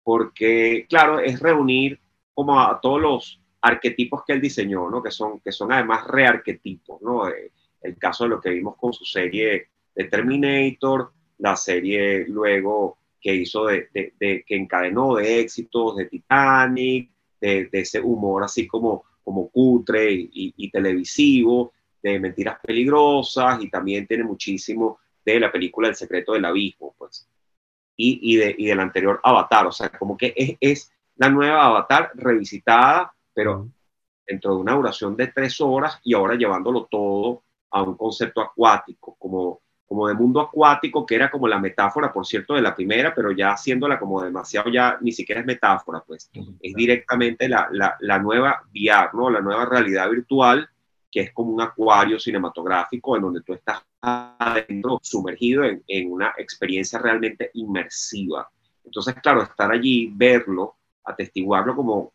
[0.02, 2.00] porque, claro, es reunir
[2.34, 5.02] como a todos los arquetipos que él diseñó, ¿no?
[5.02, 7.28] Que son, que son además rearquetipos, ¿no?
[7.28, 13.34] El caso de lo que vimos con su serie de Terminator, la serie luego que
[13.34, 17.10] hizo de, de, de que encadenó de éxitos de Titanic,
[17.40, 21.72] de, de ese humor así como, como cutre y, y, y televisivo,
[22.02, 27.28] de mentiras peligrosas y también tiene muchísimo de la película El secreto del abismo, pues,
[27.96, 31.66] y, y, de, y del anterior Avatar, o sea, como que es, es la nueva
[31.66, 33.68] Avatar revisitada, pero
[34.26, 39.16] dentro de una duración de tres horas y ahora llevándolo todo a un concepto acuático,
[39.18, 39.60] como,
[39.90, 43.32] como de mundo acuático, que era como la metáfora, por cierto, de la primera, pero
[43.32, 46.58] ya haciéndola como demasiado, ya ni siquiera es metáfora, pues, uh -huh.
[46.60, 49.28] es directamente la, la, la nueva VR, ¿no?
[49.30, 50.70] La nueva realidad virtual,
[51.10, 56.34] que es como un acuario cinematográfico en donde tú estás adentro, sumergido en, en, una
[56.38, 58.48] experiencia realmente inmersiva.
[58.84, 62.12] Entonces, claro, estar allí, verlo, atestiguarlo como,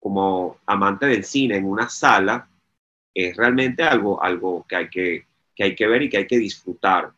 [0.00, 2.48] como amante del cine en una sala,
[3.14, 6.38] es realmente algo, algo que, hay que, que hay que ver y que hay que
[6.38, 7.12] disfrutar.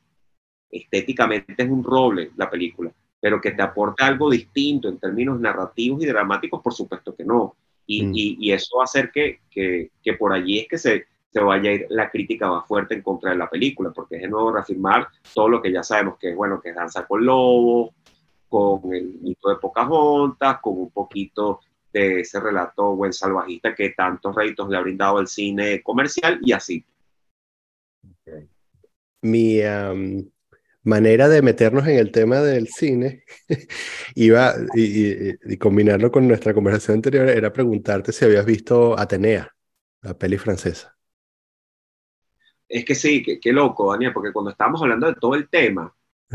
[0.71, 6.03] Estéticamente es un roble la película, pero que te aporta algo distinto en términos narrativos
[6.03, 7.57] y dramáticos, por supuesto que no.
[7.87, 8.15] Y, mm.
[8.15, 11.41] y, y, eso va a hacer que, que, que, por allí es que se, se
[11.41, 14.29] vaya a ir la crítica más fuerte en contra de la película, porque es de
[14.29, 17.91] nuevo reafirmar todo lo que ya sabemos que es bueno, que es Danza con Lobos,
[18.49, 21.61] con el mito de Pocahontas, con un poquito
[21.93, 26.53] de ese relato buen salvajista que tantos réditos le ha brindado el cine comercial y
[26.53, 26.85] así.
[29.23, 30.29] Mi um,
[30.83, 33.25] manera de meternos en el tema del cine
[34.15, 39.53] iba y, y, y, combinarlo con nuestra conversación anterior era preguntarte si habías visto Atenea,
[40.03, 40.97] la peli francesa.
[42.69, 45.93] Es que sí, qué loco, Daniel, porque cuando estábamos hablando de todo el tema,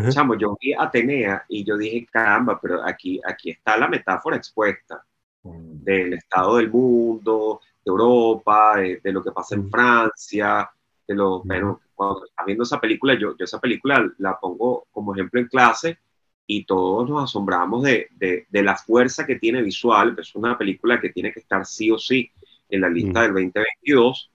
[0.09, 5.05] Chamo, yo vi Atenea y yo dije, caramba, pero aquí, aquí está la metáfora expuesta
[5.43, 5.84] mm.
[5.84, 9.69] del estado del mundo, de Europa, de, lo que pasa en mm.
[9.69, 10.69] Francia,
[11.05, 11.82] de lo, bueno.
[12.02, 15.99] Cuando estás viendo esa película, yo, yo esa película la pongo como ejemplo en clase
[16.47, 20.99] y todos nos asombramos de, de, de la fuerza que tiene visual, es una película
[20.99, 22.32] que tiene que estar sí o sí
[22.70, 24.32] en la lista del 2022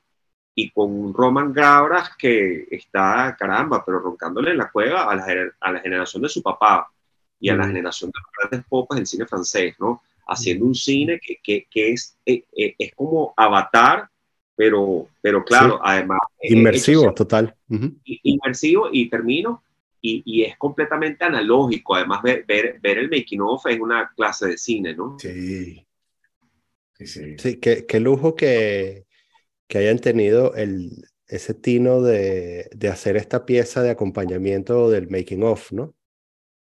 [0.55, 5.27] y con Roman Gabras que está, caramba, pero roncándole en la cueva a la,
[5.61, 6.91] a la generación de su papá
[7.39, 10.03] y a la generación de los grandes popas del cine francés, ¿no?
[10.29, 14.09] Haciendo un cine que, que, que es, eh, eh, es como avatar,
[14.57, 16.19] pero, pero claro, además...
[16.41, 17.55] Inmersivo, total.
[18.05, 19.63] Inmersivo y termino,
[20.01, 24.49] y, y, es completamente analógico, además ver, ver, ver, el making of es una clase
[24.49, 25.19] de cine, ¿no?
[25.19, 25.87] Sí.
[26.95, 27.37] Sí, sí.
[27.39, 29.05] sí qué, qué lujo que,
[29.69, 35.43] que hayan tenido el, ese tino de, de, hacer esta pieza de acompañamiento del making
[35.43, 35.95] of, ¿no?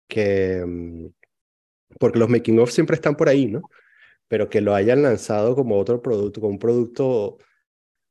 [0.08, 1.06] Que, mm,
[2.00, 3.62] porque los making of siempre están por ahí, ¿no?
[4.28, 7.38] Pero que lo hayan lanzado como otro producto, como un producto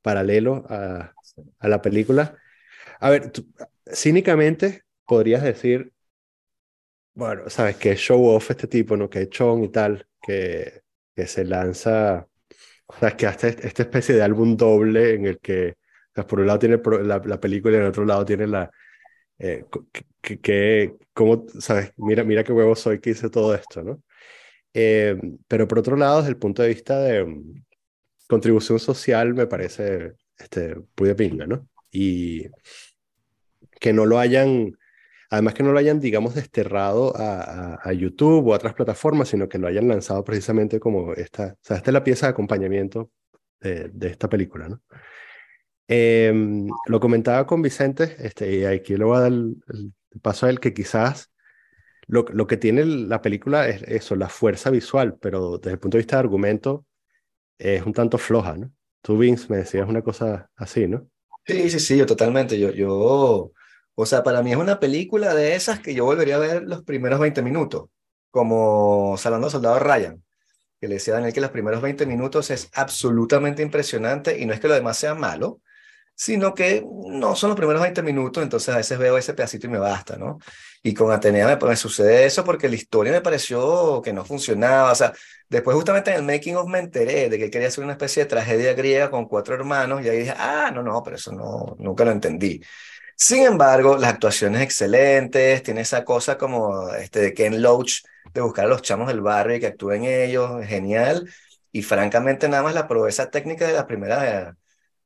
[0.06, 1.12] paralelo a,
[1.58, 2.36] a la película.
[3.00, 3.32] A ver,
[3.92, 5.92] cínicamente podrías decir,
[7.14, 9.10] bueno, sabes que show off este tipo, ¿no?
[9.10, 10.82] Que es Chon y tal, que,
[11.14, 12.28] que se lanza
[12.86, 16.40] o sea, que hace esta especie de álbum doble en el que, o sea, por
[16.40, 18.70] un lado tiene la, la película y en el otro lado tiene la...
[19.38, 19.64] Eh,
[20.22, 21.92] que, que, ¿cómo, sabes?
[21.96, 24.02] Mira, mira qué huevo soy que hice todo esto, ¿no?
[24.74, 25.16] Eh,
[25.48, 27.26] pero por otro lado, desde el punto de vista de
[28.28, 31.68] contribución social, me parece este, muy de pinga, ¿no?
[31.90, 32.46] Y
[33.80, 34.76] que no lo hayan
[35.28, 39.48] Además que no lo hayan, digamos, desterrado a, a, YouTube o a otras plataformas, sino
[39.48, 43.10] que lo hayan lanzado precisamente como esta, o sea, esta es la pieza de acompañamiento
[43.60, 44.80] de, esta película, ¿no?
[45.88, 49.56] Em, lo comentaba con Vicente, este, y aquí le voy a dar el,
[50.22, 51.32] paso a él, que quizás
[52.06, 55.96] lo, lo, que tiene la película es eso, la fuerza visual, pero desde el punto
[55.96, 56.86] de vista de argumento
[57.58, 58.70] es un tanto floja, ¿no?
[59.02, 61.08] Tú, Vince, me decías una cosa así, ¿no?
[61.46, 62.58] Sí, sí, sí, yo totalmente.
[62.58, 63.52] Yo, yo
[63.98, 66.82] o sea, para mí es una película de esas que yo volvería a ver los
[66.82, 67.88] primeros 20 minutos,
[68.30, 70.22] como Salando Soldado Ryan,
[70.78, 74.52] que le decía a Daniel que los primeros 20 minutos es absolutamente impresionante y no
[74.52, 75.62] es que lo demás sea malo,
[76.16, 79.70] sino que no son los primeros 20 minutos, entonces a veces veo ese pedacito y
[79.70, 80.38] me basta, ¿no?
[80.82, 84.92] Y con Atenea me, me sucede eso porque la historia me pareció que no funcionaba,
[84.92, 85.12] o sea,
[85.48, 88.30] después justamente en el making of me enteré de que quería hacer una especie de
[88.30, 92.04] tragedia griega con cuatro hermanos y ahí dije, ah, no, no, pero eso no, nunca
[92.04, 92.62] lo entendí.
[93.14, 98.02] Sin embargo, las actuaciones excelentes, tiene esa cosa como este, de Ken Loach,
[98.34, 101.28] de buscar a los chamos del barrio y que actúen ellos, genial.
[101.72, 104.56] Y francamente, nada más la proeza técnica de la primera,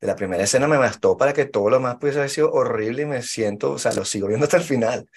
[0.01, 3.03] de la primera escena me bastó para que todo lo más pudiese haber sido horrible
[3.03, 5.09] y me siento, o sea, lo sigo viendo hasta el final.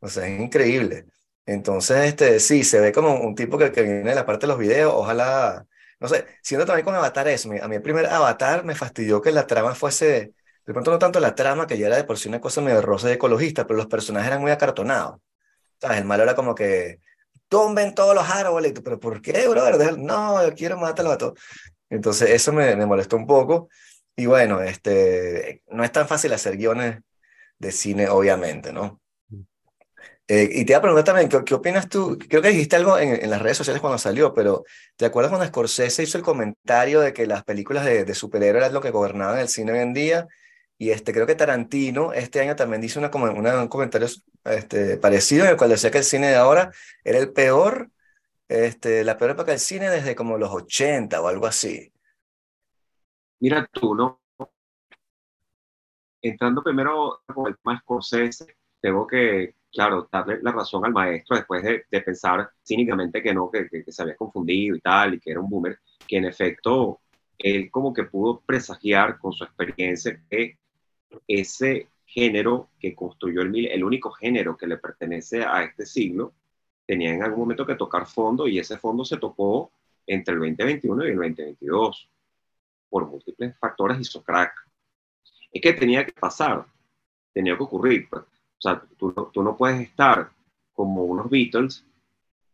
[0.00, 1.06] O sea, es increíble.
[1.46, 4.48] Entonces, este, sí, se ve como un tipo que, que viene de la parte de
[4.52, 5.66] los videos, ojalá,
[6.00, 9.30] no sé, siendo también con Avatar eso, a mí el primer Avatar me fastidió que
[9.32, 10.34] la trama fuese
[10.66, 12.80] de pronto no tanto la trama, que ya era de por sí una cosa medio
[12.80, 15.20] rosa de ecologista, pero los personajes eran muy acartonados.
[15.80, 15.98] ¿Sabes?
[15.98, 17.00] El malo era como que
[17.48, 19.98] tumben todos los árboles, pero ¿por qué, brother?
[19.98, 21.40] No, yo quiero matarlos a todos.
[21.90, 23.68] Entonces eso me, me molestó un poco.
[24.16, 27.00] Y bueno, este, no es tan fácil hacer guiones
[27.58, 29.00] de cine, obviamente, ¿no?
[30.26, 32.18] Eh, y te iba a preguntar también, ¿qué, ¿qué, opinas tú?
[32.28, 34.64] Creo que dijiste algo en, en, las redes sociales cuando salió, pero
[34.96, 38.72] ¿te acuerdas cuando Scorsese hizo el comentario de que las películas de, de superhéroes eran
[38.72, 40.26] lo que gobernaban el cine hoy en día?
[40.78, 44.08] Y este, creo que Tarantino este año también dice una, una, un comentario
[44.44, 46.72] este, parecido en el cual decía que el cine de ahora
[47.04, 47.90] era el peor,
[48.48, 51.92] este, la peor época del cine desde como los 80 o algo así.
[53.40, 54.20] Mira tú, ¿no?
[56.22, 61.62] Entrando primero con el tema Scorsese, tengo que, claro, darle la razón al maestro después
[61.62, 65.30] de, pensar cínicamente que no, que, que, que, se había confundido y tal, y que
[65.32, 67.00] era un boomer, que en efecto
[67.38, 70.58] él como que pudo presagiar con su experiencia que
[71.28, 76.32] ese género que construyó el, el único género que le pertenece a este siglo,
[76.86, 79.72] tenía en algún momento que tocar fondo y ese fondo se tocó
[80.06, 82.08] entre el 2021 y el 2022
[82.88, 84.52] por múltiples factores hizo crack.
[85.52, 86.64] Es que tenía que pasar,
[87.32, 88.08] tenía que ocurrir.
[88.08, 88.22] Pues.
[88.22, 90.30] O sea, tú, tú no puedes estar
[90.72, 91.84] como unos Beatles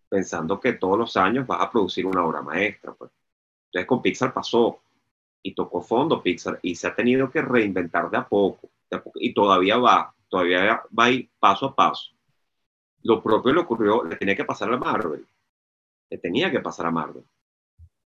[0.09, 2.93] pensando que todos los años vas a producir una obra maestra.
[2.93, 3.11] Pues.
[3.67, 4.81] Entonces con Pixar pasó,
[5.43, 8.69] y tocó fondo Pixar y se ha tenido que reinventar de a poco,
[9.15, 12.11] y todavía va, todavía va a ir paso a paso.
[13.03, 15.27] Lo propio le ocurrió, le tenía que pasar a Marvel,
[16.11, 17.25] le tenía que pasar a Marvel,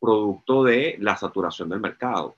[0.00, 2.36] producto de la saturación del mercado.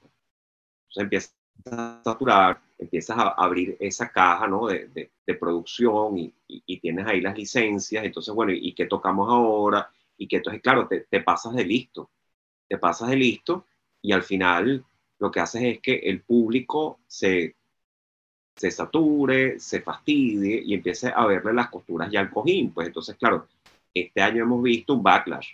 [0.88, 1.32] Entonces empieza
[1.70, 4.66] a saturar, empiezas a abrir esa caja ¿no?
[4.66, 4.88] de,
[5.26, 9.90] de, producción y, y, tienes ahí las licencias, entonces, bueno, ¿y qué tocamos ahora?
[10.18, 12.10] Y que entonces, claro, te, te, pasas de listo,
[12.68, 13.66] te pasas de listo
[14.02, 14.84] y al final
[15.18, 17.56] lo que haces es que el público se,
[18.56, 22.72] se sature, se fastidie y empiece a verle las costuras ya al cojín.
[22.72, 23.46] Pues entonces, claro,
[23.94, 25.48] este año hemos visto un backlash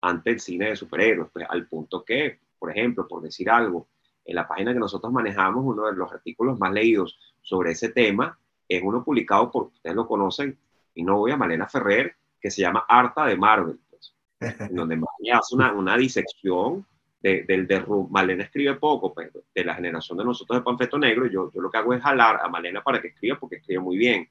[0.00, 3.88] ante el cine de superhéroes, pues, al punto que, por ejemplo, por decir algo,
[4.24, 8.38] en la página que nosotros manejamos, uno de los artículos más leídos sobre ese tema
[8.68, 10.58] es uno publicado por, ustedes lo conocen,
[10.94, 14.96] y no voy a Malena Ferrer, que se llama Harta de Marvel, pues, en donde
[15.20, 16.84] Malena hace una, una disección
[17.20, 18.10] de, del derrumbe.
[18.10, 21.60] Malena escribe poco, pero pues, de la generación de nosotros de Panfleto Negro, yo, yo
[21.60, 24.28] lo que hago es jalar a Malena para que escriba, porque escribe muy bien.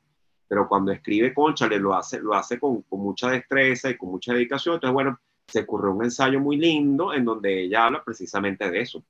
[0.48, 4.34] Pero cuando escribe Conchale, lo hace, lo hace con, con mucha destreza y con mucha
[4.34, 4.76] dedicación.
[4.76, 9.04] Entonces, bueno, se ocurrió un ensayo muy lindo en donde ella habla precisamente de eso.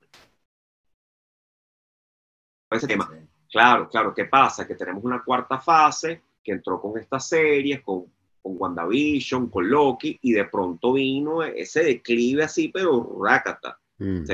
[2.70, 3.10] Ese tema.
[3.50, 4.66] Claro, claro, ¿qué pasa?
[4.66, 8.04] Que tenemos una cuarta fase que entró con estas series, con,
[8.42, 13.78] con WandaVision, con Loki, y de pronto vino ese declive así, pero rácata.
[13.98, 14.24] Mm,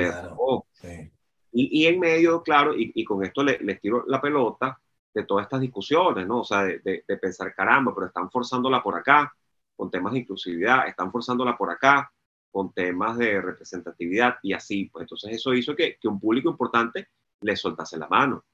[1.53, 4.79] y, y, en medio, claro, y, y con esto les le tiro la pelota
[5.15, 6.41] de todas estas discusiones, ¿no?
[6.41, 9.33] O sea, de, de, de, pensar, caramba, pero están forzándola por acá,
[9.77, 12.11] con temas de inclusividad, están forzándola por acá,
[12.51, 17.09] con temas de representatividad, y así, pues entonces eso hizo que, que un público importante
[17.41, 18.45] le soltase la mano.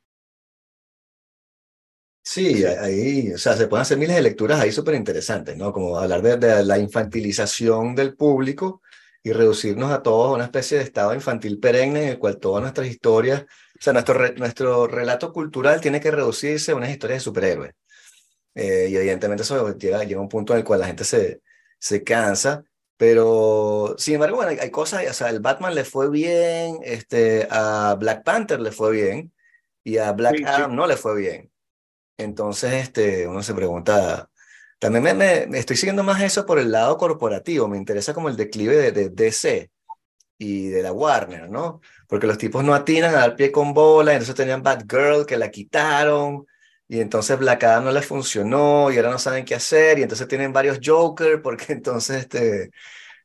[2.22, 5.72] Sí, ahí, o sea, se pueden hacer miles de lecturas ahí súper interesantes, ¿no?
[5.72, 8.82] Como hablar de, la infantilización del público
[9.22, 12.62] y reducirnos a todos a una especie de estado infantil perenne en el cual todas
[12.62, 17.24] nuestras historias, o sea, nuestro, nuestro relato cultural tiene que reducirse a unas historias de
[17.24, 17.74] superhéroes.
[18.54, 21.40] Eh, y evidentemente eso llega, llega a un punto en el cual la gente se,
[21.78, 22.64] se cansa,
[23.00, 27.96] pero sin embargo, bueno, hay, cosas, o sea, el Batman le fue bien, este, a
[27.98, 29.32] Black Panther le fue bien
[29.82, 31.50] y a Black Adam no le fue bien.
[32.18, 34.28] Entonces, este, uno se pregunta,
[34.78, 35.14] también me,
[35.46, 38.92] me, estoy siguiendo más eso por el lado corporativo, me interesa como el declive de,
[38.92, 39.70] de, DC
[40.36, 41.80] y de la Warner, ¿no?
[42.06, 45.50] Porque los tipos no atinan a dar pie con bola, entonces tenían Batgirl que la
[45.50, 46.46] quitaron,
[46.90, 50.26] y entonces Black Adam no les funcionó, y ahora no saben qué hacer, y entonces
[50.26, 52.72] tienen varios Joker, porque entonces, este,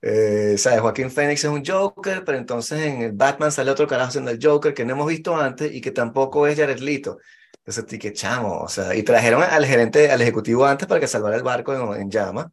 [0.02, 0.82] eh, ¿sabes?
[0.82, 4.40] Joaquín Phoenix es un Joker, pero entonces en el Batman sale otro carajo siendo el
[4.42, 7.18] Joker que no hemos visto antes y que tampoco es Jared Leto.
[7.66, 11.36] Entonces, que chamo, o sea, y trajeron al gerente, al ejecutivo antes para que salvara
[11.36, 12.52] el barco en, en llama.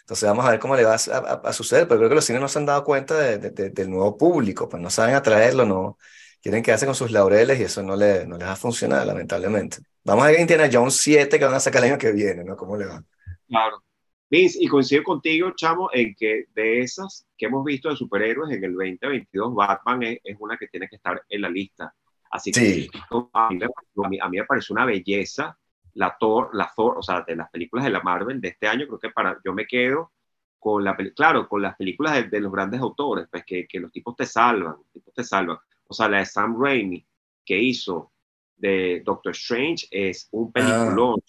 [0.00, 2.48] Entonces vamos a ver cómo le va a, suceder, pero creo que los cines no
[2.48, 5.98] se han dado cuenta de, del nuevo público, pues no saben atraerlo, no
[6.46, 9.78] quieren quedarse con sus laureles y eso no, le, no les va a funcionar, lamentablemente.
[10.04, 12.56] Vamos a ver Indiana Jones 7 que van a sacar el año que viene, ¿no?
[12.56, 13.02] ¿Cómo le va?
[13.48, 13.82] Claro.
[14.30, 18.62] Vince, y coincido contigo, chamo, en que de esas que hemos visto de superhéroes en
[18.62, 21.92] el 2022, Batman es, es una que tiene que estar en la lista
[22.30, 22.88] Así que
[23.32, 25.56] a, mí, a, mí, me parece una belleza
[25.94, 28.86] la Thor, la Thor, o sea, de las películas de la Marvel de este año,
[28.86, 30.12] creo que para, yo me quedo
[30.58, 34.14] con la, claro, con las películas de, los grandes autores, pues que, que, los tipos
[34.14, 35.56] te salvan, los tipos te salvan.
[35.88, 37.06] O sea, la de Sam Raimi
[37.44, 38.12] que hizo
[38.56, 41.20] de Doctor Strange es un ah, peliculón.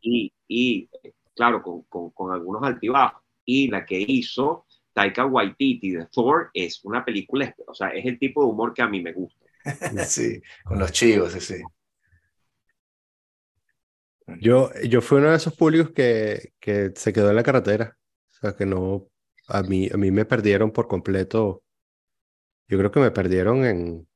[0.00, 0.88] Y, y,
[1.34, 3.22] claro, con, con, con, algunos altibajos.
[3.44, 8.18] Y la que hizo Taika Waititi de Thor es una película, o sea, es el
[8.18, 9.46] tipo de humor que a mí me gusta.
[10.06, 11.62] sí, con los chivos, sí.
[14.40, 17.98] Yo, yo fui uno de esos públicos que, que se quedó en la carretera.
[18.30, 19.08] O sea, que no,
[19.48, 21.62] a mí, a mí me perdieron por completo.
[22.70, 24.06] Yo creo que me perdieron en,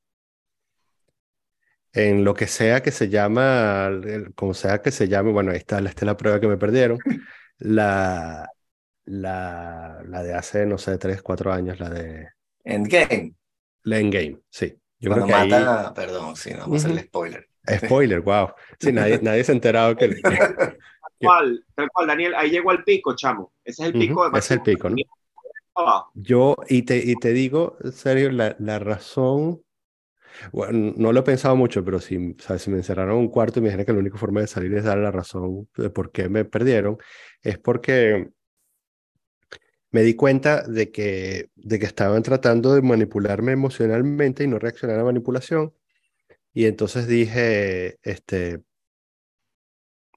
[1.93, 3.91] en lo que sea que se llama,
[4.37, 6.99] como sea que se llame, bueno, ahí está, esta es la prueba que me perdieron.
[7.59, 8.51] La,
[9.05, 12.31] la, la de hace, no sé, tres, cuatro años, la de...
[12.65, 13.33] Endgame.
[13.85, 14.77] La Endgame, sí.
[14.99, 17.49] Yo Cuando mata, perdón, sí, no, vamos a hacer el spoiler.
[17.77, 18.49] Spoiler, wow.
[18.81, 20.21] Sí, nadie, nadie se ha enterado que...
[21.21, 21.65] ¿Cuál?
[21.93, 23.53] cual, Daniel, ahí llegó al pico, chamo.
[23.65, 24.97] Ese es el pico de Ese es el pico, ¿no?
[26.15, 29.63] Yo, y te, y te digo, serio, la, la razón,
[30.53, 32.63] bueno, no lo he pensado mucho, pero si, ¿sabes?
[32.63, 34.75] si me encerraron en un cuarto y me dijeron que la única forma de salir
[34.75, 36.99] es dar la razón de por qué me perdieron,
[37.43, 38.31] es porque
[39.91, 44.97] me di cuenta de que, de que estaban tratando de manipularme emocionalmente y no reaccionar
[44.97, 45.73] a la manipulación.
[46.55, 48.63] Y entonces dije, este,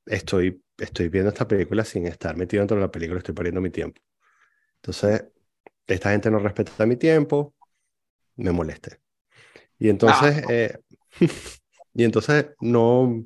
[0.06, 3.70] estoy, estoy viendo esta película sin estar metido dentro de la película, estoy perdiendo mi
[3.70, 4.02] tiempo.
[4.78, 5.26] Entonces,
[5.88, 7.56] esta gente no respeta mi tiempo,
[8.36, 9.00] me moleste.
[9.80, 10.54] Y entonces, ah.
[10.54, 10.78] eh,
[11.94, 13.26] y entonces no,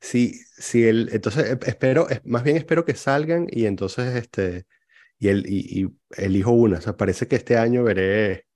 [0.00, 4.66] si, si el, entonces espero, más bien espero que salgan y entonces, este,
[5.18, 6.78] y, el, y, elijo una.
[6.78, 8.46] O sea, parece que este año veré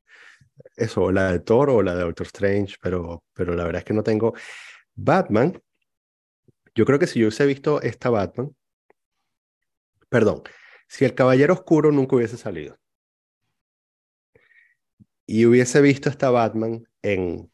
[0.76, 3.84] eso, o la de Thor o la de Doctor Strange, pero, pero la verdad es
[3.84, 4.34] que no tengo.
[4.94, 5.60] Batman,
[6.74, 8.54] yo creo que si yo hubiese visto esta Batman,
[10.08, 10.42] perdón,
[10.88, 12.78] si el Caballero Oscuro nunca hubiese salido
[15.26, 17.50] y hubiese visto esta Batman en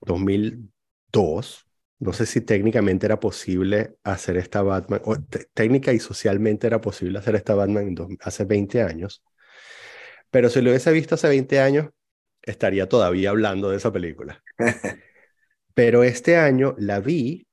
[0.00, 1.66] 2002,
[2.00, 5.16] no sé si técnicamente era posible hacer esta Batman, o
[5.54, 9.22] técnica y socialmente era posible hacer esta Batman hace 20 años,
[10.30, 11.88] pero si lo hubiese visto hace 20 años,
[12.42, 14.42] estaría todavía hablando de esa película.
[15.74, 17.46] Pero este año la vi,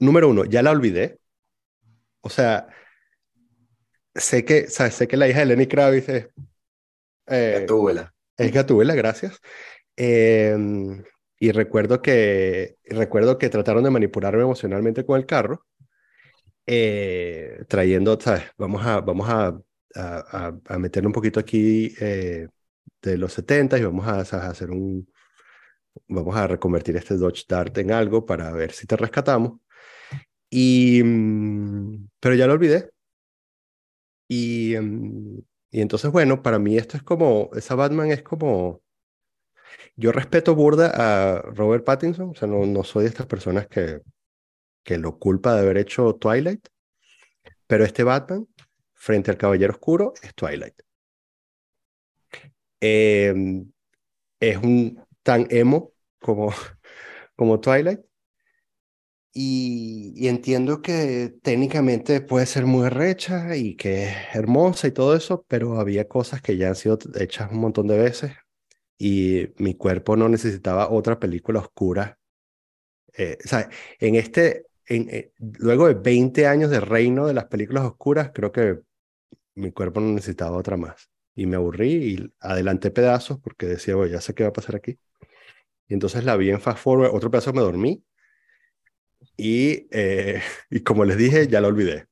[0.00, 1.20] número uno, ya la olvidé.
[2.20, 2.68] O sea,
[4.14, 4.94] sé que, ¿sabes?
[4.94, 6.28] sé que la hija de Lenny Kravitz es...
[7.28, 8.14] Eh, Gatúbela.
[8.36, 9.38] Es Gatúbela, gracias.
[9.96, 11.02] Em,
[11.38, 15.64] y recuerdo que, recuerdo que trataron de manipularme emocionalmente con el carro,
[16.66, 18.44] eh, trayendo, ¿sabes?
[18.56, 19.58] Vamos a, vamos a,
[19.94, 22.48] a, a meter un poquito aquí eh,
[23.02, 25.08] de los 70 y vamos a, hacer un,
[26.08, 29.60] vamos a reconvertir este Dodge Dart en algo para ver si te rescatamos.
[30.50, 32.90] Y, mm, pero ya lo olvidé.
[34.28, 35.38] Y, mm,
[35.70, 38.82] y entonces, bueno, para mí esto es como, esa Batman es como,
[39.96, 44.00] yo respeto burda a Robert Pattinson, o sea, no, no soy de estas personas que,
[44.82, 46.68] que lo culpa de haber hecho Twilight,
[47.66, 48.48] pero este Batman,
[48.94, 50.74] frente al Caballero Oscuro, es Twilight.
[52.80, 53.70] Em,
[54.40, 56.52] es un tan emo como,
[57.36, 58.00] como Twilight.
[59.40, 65.44] Y, entiendo que técnicamente puede ser muy recha y que es hermosa y todo eso,
[65.46, 68.32] pero había cosas que ya han sido hechas un montón de veces
[68.98, 72.18] y mi cuerpo no necesitaba otra película oscura.
[73.16, 73.70] Eh, o sea,
[74.00, 78.80] en este, eh, luego de 20 años de reino de las películas oscuras, creo que
[79.54, 84.12] mi cuerpo no necesitaba otra más y me aburrí y adelanté pedazos porque decía, bueno,
[84.12, 84.98] ya sé qué va a pasar aquí.
[85.88, 88.04] Y entonces la vi en fast forward, otro pedazo me dormí
[89.38, 92.06] y, eh, y como les dije, ya la olvidé.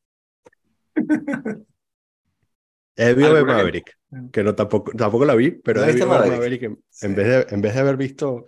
[2.96, 3.98] He visto de Maverick,
[4.32, 7.74] que no tampoco, tampoco la vi, pero he visto Maverick, en, vez de, en vez
[7.74, 8.46] de haber visto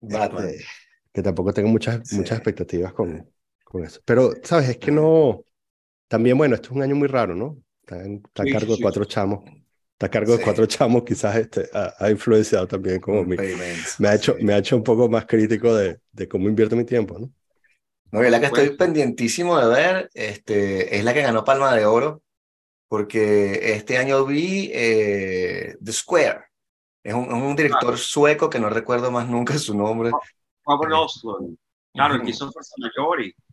[0.00, 0.48] Batman,
[1.12, 3.30] que tampoco tengo muchas, muchas expectativas con,
[3.64, 4.00] con eso.
[4.06, 4.70] Pero, ¿sabes?
[4.70, 5.42] Es que no,
[6.08, 7.58] también, bueno, esto es un año muy raro, ¿no?
[7.82, 9.44] Está, a cargo de cuatro chamos.
[9.96, 13.34] Está a cargo de cuatro chamos, quizás este, ha, influenciado también como mi,
[13.98, 16.84] me, ha hecho, me ha hecho un poco más crítico de, de cómo invierto mi
[16.84, 17.32] tiempo, ¿no?
[18.12, 22.22] No, la que estoy pendientísimo de ver este, es la que ganó Palma de Oro,
[22.88, 26.44] porque este año vi eh, The Square.
[27.02, 30.10] Es un, un director sueco que no recuerdo más nunca su nombre.
[30.66, 31.56] Robert Oslund.
[31.94, 32.52] Claro, el que hizo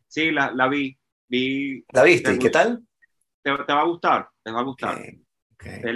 [0.09, 0.97] Sí, la, la vi.
[1.29, 1.85] vi.
[1.93, 2.33] ¿La viste?
[2.33, 2.83] ¿Y qué tal?
[3.43, 4.97] te, va a gustar, te va a gustar.
[4.97, 5.22] Okay,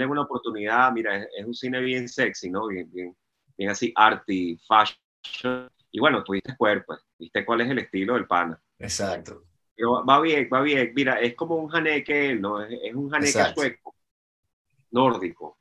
[0.08, 2.66] una oportunidad, mira, es, un cine bien sexy, ¿no?
[2.68, 3.16] Bien, bien,
[3.56, 5.70] bien así, arty, fashion.
[5.90, 8.60] Y bueno, tuviste cuerpo, viste cuál es el estilo del pana.
[8.78, 9.44] Exacto.
[10.08, 10.92] va bien, va bien.
[10.94, 12.62] Mira, es como un janeque, ¿no?
[12.62, 13.94] Es, un janeque sueco,
[14.90, 15.58] nórdico,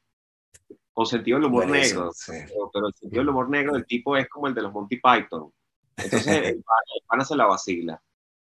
[0.93, 2.12] con sentido del humor negro.
[2.28, 5.51] Pero, el sentido del humor negro del tipo es como el de los Monty Python.
[5.95, 6.64] Entonces, el,
[7.08, 8.01] pana, se la vacila.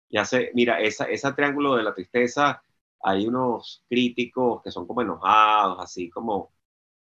[0.10, 2.62] Ya sé, mira, esa, ese triángulo de la tristeza
[3.04, 6.54] hay unos críticos que son como enojados, así como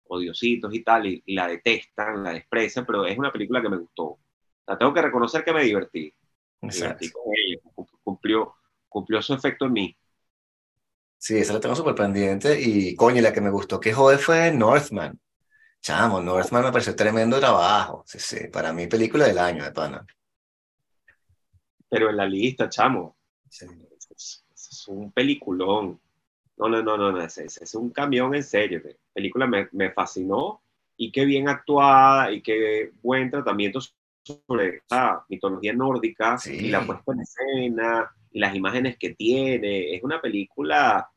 [0.08, 4.20] odiositos y tal, y, la detestan, la desprecian, pero es una película que me gustó.
[4.68, 6.14] La tengo que reconocer que me divertí.
[6.62, 7.60] Me divertí con ella,
[8.04, 8.56] cumplió,
[8.88, 9.98] cumplió su efecto en mí.
[11.18, 14.52] Sí, esa la tengo súper pendiente y coño, la que me gustó que jode fue
[14.52, 15.20] Northman.
[15.82, 18.04] Chamo, Northman me pareció tremendo trabajo.
[18.06, 20.06] Sí, sí, para mí película del año de pana.
[21.90, 23.18] Pero en la lista, chamo.
[23.50, 23.68] Sí
[24.82, 26.00] es un peliculón.
[26.58, 28.82] No, no, no, no, es, es, un camión en serio.
[28.84, 30.62] La película me, me, fascinó
[30.98, 33.80] y qué bien actuada y qué buen tratamiento
[34.24, 39.96] sobre esta mitología nórdica y la puesta en escena y las imágenes que tiene.
[39.96, 41.10] Es una película,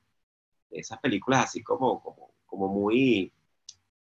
[0.70, 3.30] esas películas así como, como, como muy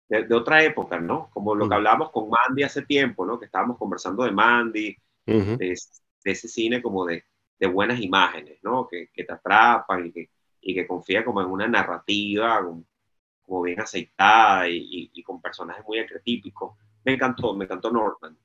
[0.10, 1.30] de, otra época, ¿no?
[1.32, 3.40] Como lo que hablábamos con Mandy hace tiempo, ¿no?
[3.40, 5.76] Que estábamos conversando de Mandy, de,
[6.24, 7.24] ese cine como de,
[7.60, 8.88] de buenas imágenes, ¿no?
[8.88, 10.30] Que, que te atrapan y que,
[10.62, 16.00] y que confía como en una narrativa como, bien aceitada y, y, con personajes muy
[16.00, 16.78] arquetípicos.
[17.04, 18.38] Me encantó, me encantó Norman.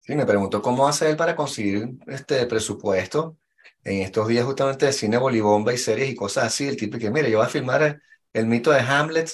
[0.00, 3.38] Sí, me preguntó cómo hace él para conseguir este presupuesto
[3.84, 6.68] en estos días justamente de cine bolibomba y series y cosas así.
[6.68, 8.00] El tipo que, mire, yo voy a filmar
[8.32, 9.30] el, mito de Hamlet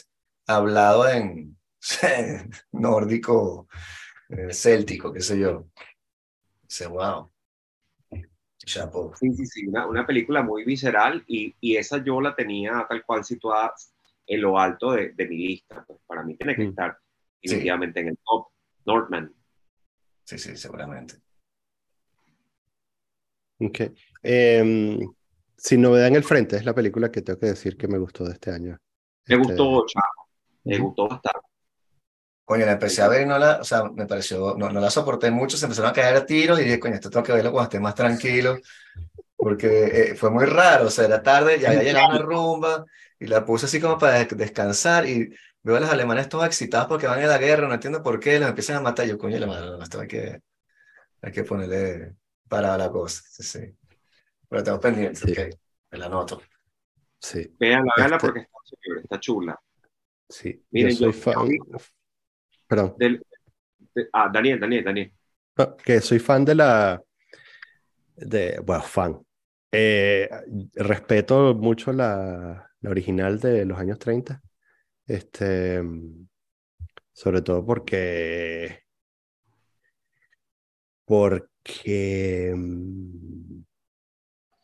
[0.47, 1.59] hablado en
[2.73, 3.69] nórdico,
[4.29, 5.67] eh, céltico, qué sé yo.
[6.63, 7.31] Dice, wow.
[8.67, 13.05] Sí, sí, sí, una, una película muy visceral y, y, esa yo la tenía tal
[13.05, 13.73] cual situada.
[14.29, 15.85] en lo alto de, de mi lista.
[15.87, 16.71] Pues para mí tiene que Mm.
[16.71, 16.99] estar
[17.43, 18.49] definitivamente en el top.
[18.85, 19.33] Northman.
[20.25, 21.17] Sí, sí, seguramente.
[23.61, 23.81] Ok.
[24.23, 24.99] Em,
[25.57, 28.25] Sin novedad en el frente, es la película que tengo que decir que me gustó
[28.25, 28.77] de este año.
[29.27, 30.29] Me Este, gustó, chavo.
[30.65, 30.89] Me Ujú.
[30.89, 31.49] gustó bastante.
[32.47, 34.89] Coño, la empecé a ver y no la, o sea, me pareció, no, no la
[34.89, 37.51] soporté mucho, se empezaron a caer a tiros y dije, coño, esto tengo que verlo
[37.51, 38.57] cuando esté más tranquilo,
[39.37, 42.85] porque eh, fue muy raro, o sea, era tarde, ya había llegado una rumba
[43.19, 45.35] y la puse así como para des- descansar y
[45.65, 48.39] veo a los alemanes todos excitados porque van a la guerra, no entiendo por qué,
[48.39, 50.41] los empiezan a matar, yo, coño, la madre, no, esto hay que,
[51.23, 52.15] hay que ponerle
[52.49, 53.77] para la cosa, sí, sí.
[54.49, 55.33] Pero tengo pendiente, Sí.
[55.33, 55.59] ok,
[55.91, 56.41] me la anoto.
[57.19, 58.47] Sí, Véanla, véanla Este- porque
[59.03, 59.59] está chula.
[60.29, 60.63] sí.
[60.71, 61.49] Miren, yo soy yo- fan.
[62.67, 62.95] Perdón.
[62.99, 63.23] Del-
[63.95, 65.13] de- ah, Daniel, Daniel, Daniel.
[65.57, 67.03] No, que soy fan de la.
[68.17, 69.21] De, bueno, fan.
[69.73, 70.29] Eh,
[70.75, 74.41] respeto mucho la, la original de los años 30.
[75.07, 75.83] Este,
[77.13, 78.83] sobre todo porque.
[81.05, 83.63] Porque mm,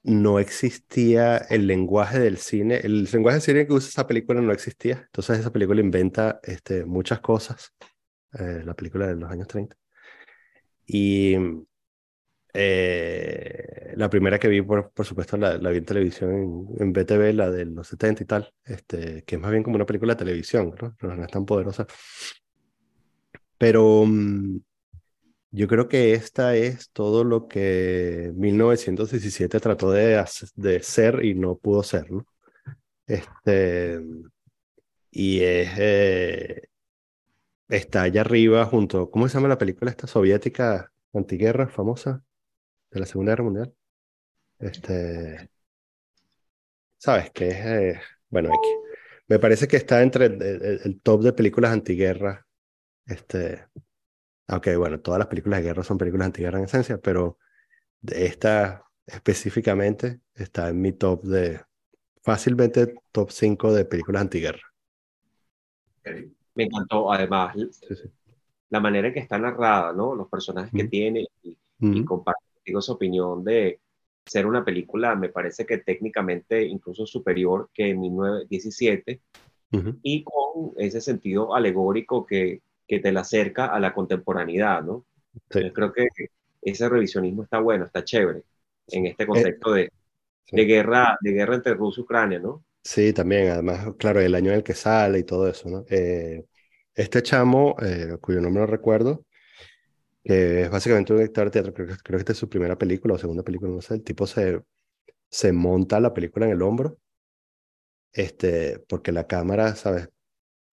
[0.05, 2.77] no existía el lenguaje del cine.
[2.83, 5.03] El lenguaje del cine que usa esa película no existía.
[5.07, 7.73] Entonces, esa película inventa este, muchas cosas.
[8.39, 9.77] Eh, la película de los años 30.
[10.87, 11.37] Y
[12.55, 16.31] eh, la primera que vi, por, por supuesto, la, la vi en televisión
[16.79, 19.77] en, en BTV, la de los 70 y tal, este, que es más bien como
[19.77, 20.95] una película de televisión, ¿no?
[21.01, 21.87] No, no es tan poderosa.
[23.59, 24.59] Pero mm,
[25.51, 30.25] yo creo que esta es todo lo que 1917 trató de,
[30.57, 32.27] de ser y no pudo ser, ¿no?
[33.07, 34.01] Este,
[35.11, 36.63] y es, eh,
[37.77, 42.23] está allá arriba junto, ¿cómo se llama la película esta soviética antiguerra famosa
[42.91, 43.75] de la Segunda Guerra Mundial?
[44.59, 45.51] Este,
[46.99, 47.57] ¿sabes qué es?
[47.57, 48.61] eh, bueno, X.
[49.29, 52.47] Me parece que está entre el, top de películas antiguerra.
[53.07, 53.67] Este,
[54.47, 57.39] aunque bueno, todas las películas de guerra son películas antiguerra en esencia, pero
[58.07, 61.63] esta específicamente está en mi top de,
[62.23, 64.63] fácilmente top 5 de películas antiguerra.
[66.55, 68.13] Me encantó, además, Sí, sí.
[68.71, 70.15] la manera en que está narrada, ¿no?
[70.15, 71.59] Los personajes que tiene y,
[71.91, 72.05] y Ujú.
[72.05, 73.81] comparto contigo esa opinión de
[74.25, 79.21] ser una película, me parece que técnicamente incluso superior que en 1917
[79.73, 80.01] Ujú.
[80.03, 85.05] y con ese sentido alegórico que, que te la acerca a la contemporaneidad, ¿no?
[85.51, 85.61] Sí.
[85.61, 86.09] Yo creo que
[86.63, 88.45] ese revisionismo está bueno, está chévere
[88.89, 89.93] en este contexto de,
[90.45, 90.57] sí.
[90.57, 92.65] de guerra, de guerra entre Rusia y Ucrania, ¿no?
[92.85, 95.85] Sí, también, además, claro, el año en el que sale y todo eso, ¿no?
[95.89, 96.45] Eh,
[96.95, 99.25] este chamo, eh, cuyo nombre no recuerdo,
[100.25, 103.15] que es básicamente un director de teatro, creo, creo que esta es su primera película
[103.15, 104.63] o segunda película, no sé, el tipo se,
[105.31, 106.99] se monta la película en el hombro,
[108.13, 110.09] este, porque la cámara, ¿sabes?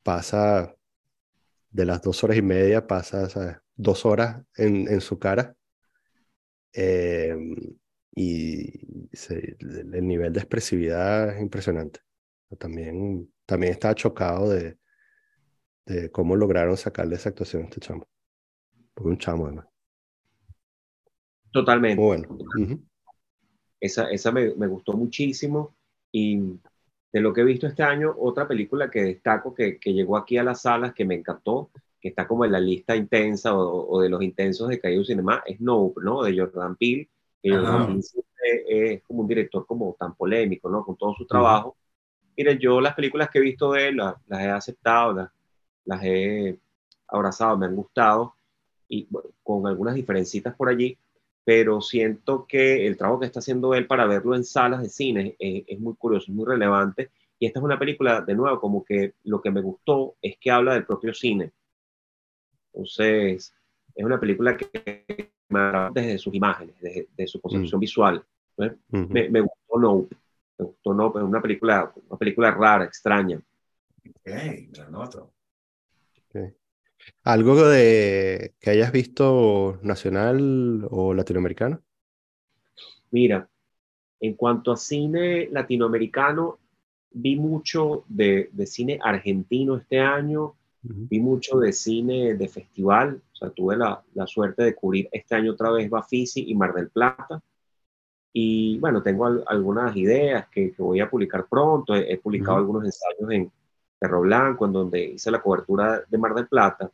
[0.04, 0.76] Pasa
[1.72, 3.58] de las dos horas y media, pasa, ¿sabes?
[3.76, 5.56] Dos horas en, en su cara.
[6.74, 7.36] Eh,
[8.22, 8.74] y
[9.14, 12.02] se- el el nivel de expresividad es impresionante.
[12.58, 14.78] También, también estaba chocado de,
[15.86, 18.08] de cómo lograron sacarle esa actuación a este chamo.
[18.94, 19.68] Porque un chamo, además.
[21.52, 22.02] Totalmente.
[22.02, 22.88] Muy bueno.
[23.80, 25.78] Esa, esa me, me gustó muchísimo
[26.12, 26.38] y
[27.14, 30.38] de lo que he visto este año, otra película que destaco que, que llegó aquí
[30.38, 34.02] a las salas que me encantó, que está como en la lista intensa o, o
[34.02, 36.22] de los intensos de Caillou Cinema, es Nope, ¿no?
[36.22, 37.10] De Jordan Peele.
[37.42, 40.84] Es como un director como tan polémico, ¿no?
[40.84, 41.76] Con todo su trabajo.
[42.36, 45.30] Mire, yo las películas que he visto de él las, las he aceptado, las,
[45.86, 46.58] las he
[47.08, 48.34] abrazado, me han gustado
[48.88, 50.98] y bueno, con algunas diferencitas por allí,
[51.44, 55.36] pero siento que el trabajo que está haciendo él para verlo en salas de cine
[55.40, 57.12] eh, es muy curioso, es muy relevante.
[57.40, 60.52] Y esta es una película, de nuevo, como que lo que me gustó es que
[60.52, 61.52] habla del propio cine.
[62.74, 63.54] Entonces,
[63.96, 65.32] es una película que
[65.94, 68.24] desde sus imágenes, desde, de su concepción visual.
[68.58, 69.08] Ujú.
[69.10, 70.16] Me, me gustó Nope.
[70.58, 73.38] Me gustó Nope, es una película, una película rara, extraña.
[73.38, 75.34] Ok, me la anoto.
[77.24, 81.82] ¿Algo de que hayas visto nacional o latinoamericano?
[83.12, 83.50] Mira,
[84.20, 86.60] en cuanto a cine latinoamericano,
[87.12, 93.50] vi mucho de, de cine argentino este año, vi mucho de cine de festival, sea,
[93.52, 97.42] tuve la, la suerte de cubrir este año otra vez Bafisi y Mar del Plata.
[98.34, 101.96] Y bueno, tengo al- algunas ideas que, que voy a publicar pronto.
[101.96, 103.52] He, he publicado algunos ensayos en
[104.00, 106.92] Cerro Blanco, en donde hice la cobertura de Mar del Plata.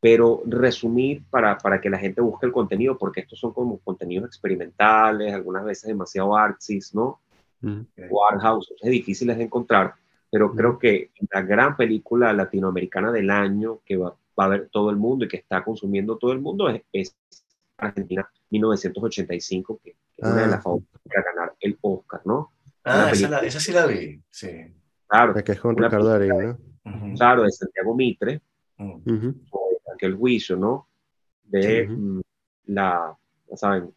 [0.00, 4.26] Pero resumir para, para que la gente busque el contenido, porque estos son como contenidos
[4.28, 7.20] experimentales, algunas veces demasiado artsis, ¿no?
[7.62, 7.86] Ujú.
[8.10, 9.94] o art house, es difíciles de encontrar,
[10.30, 14.90] pero creo que la gran película latinoamericana del año que va, va, a ver todo
[14.90, 17.16] el mundo y que está consumiendo todo el mundo es, es
[17.76, 20.62] Argentina 1985, que, que es una de las Ah.
[20.62, 22.52] favoritas para ganar el Oscar, ¿no?
[22.84, 24.20] Ah, esa, la- esa sí la vi.
[24.30, 24.48] Sí.
[25.06, 26.90] Claro, La que es con Una Ricardo película Darín, ¿no?
[27.08, 28.40] Ujú, claro, de Santiago Mitre.
[28.78, 29.34] Ujú.
[29.48, 30.88] sobre aquel juicio, ¿no?
[31.44, 32.20] De mm,
[32.66, 33.16] la,
[33.48, 33.94] ya saben,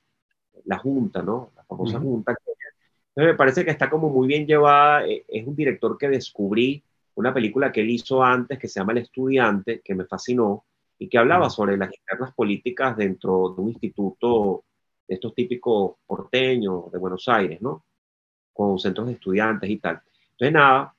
[0.66, 1.52] la Junta, ¿no?
[1.56, 1.99] La famosa.
[1.99, 2.36] Junta.
[2.38, 5.07] Entonces me parece que está como muy bien llevada.
[5.07, 6.84] eh, Es un director que descubrí
[7.16, 10.66] una película que él hizo antes que se llama El Estudiante, que me fascinó
[10.98, 11.56] y que hablaba Ujú.
[11.56, 14.64] sobre las internas políticas dentro de un instituto
[15.08, 17.86] de estos típicos porteños de Buenos Aires, ¿no?
[18.54, 20.02] Con centros de estudiantes y tal.
[20.32, 20.96] Entonces, nada,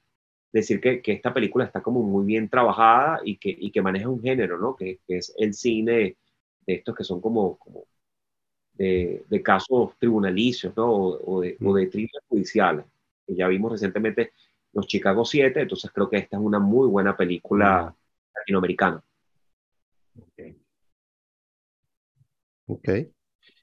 [0.53, 4.09] decir que, que esta película está como muy bien trabajada y que, y que maneja
[4.09, 4.77] un género, ¿no?
[4.77, 6.17] Que, que es el cine
[6.67, 7.85] de estos que son como, como
[8.75, 10.87] de, de casos tribunalicios, ¿no?
[10.91, 12.85] O, o de, o de thrillers judiciales.
[13.27, 14.33] Que ya vimos recientemente
[14.77, 17.95] los Chicago 7, entonces creo que esta es una muy buena película
[18.35, 19.03] latinoamericana.
[22.67, 22.91] Ok.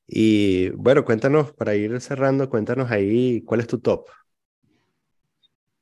[0.08, 4.08] Y bueno, cuéntanos, para ir cerrando, cuéntanos ahí cuál es tu top.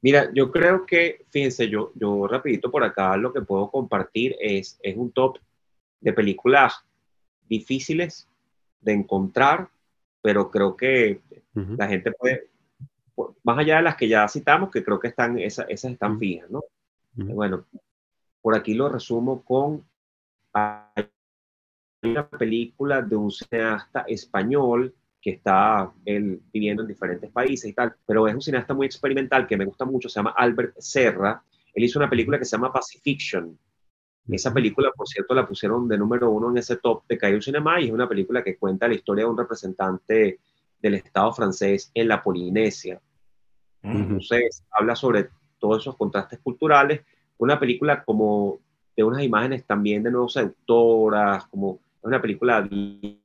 [0.01, 4.79] Mira, yo creo que, fíjense, yo, yo rapidito por acá lo que puedo compartir es,
[4.83, 5.37] es un top
[6.01, 6.83] de películas
[7.47, 8.27] difíciles
[8.81, 9.69] de encontrar,
[10.21, 11.21] pero creo que
[11.53, 12.50] la gente puede,
[13.43, 16.49] más allá de las que ya citamos, que creo que están, esas, esas están fijas,
[16.49, 16.59] ¿no?
[17.17, 17.33] Ujú.
[17.33, 17.65] Bueno,
[18.41, 19.85] por aquí lo resumo con
[22.03, 27.95] una película de un cineasta español que está él viviendo en diferentes países y tal,
[28.05, 31.43] pero es un cineasta muy experimental que me gusta mucho, se llama Albert Serra.
[31.73, 33.57] Él hizo una película que se llama Pacifiction.
[34.27, 37.79] Esa película, por cierto, la pusieron de número uno en ese top de Cairo Cinema
[37.79, 40.39] y es una película que cuenta la historia de un representante
[40.81, 43.01] del Estado francés en la Polinesia.
[43.83, 43.97] Ujú.
[43.97, 45.29] Entonces, habla sobre
[45.59, 47.01] todos esos contrastes culturales.
[47.37, 48.59] Una película como
[48.95, 53.19] de unas imágenes también de nuevo seductoras, como es una película y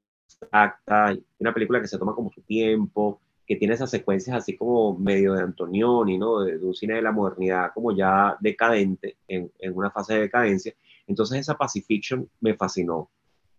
[1.39, 5.35] una película que se toma como su tiempo, que tiene esas secuencias así como medio
[5.35, 6.41] de Antonioni, ¿no?
[6.41, 10.21] De, de un cine de la modernidad como ya decadente, en, en una fase de
[10.21, 10.75] decadencia.
[11.07, 13.11] Entonces esa Pacifiction me fascinó.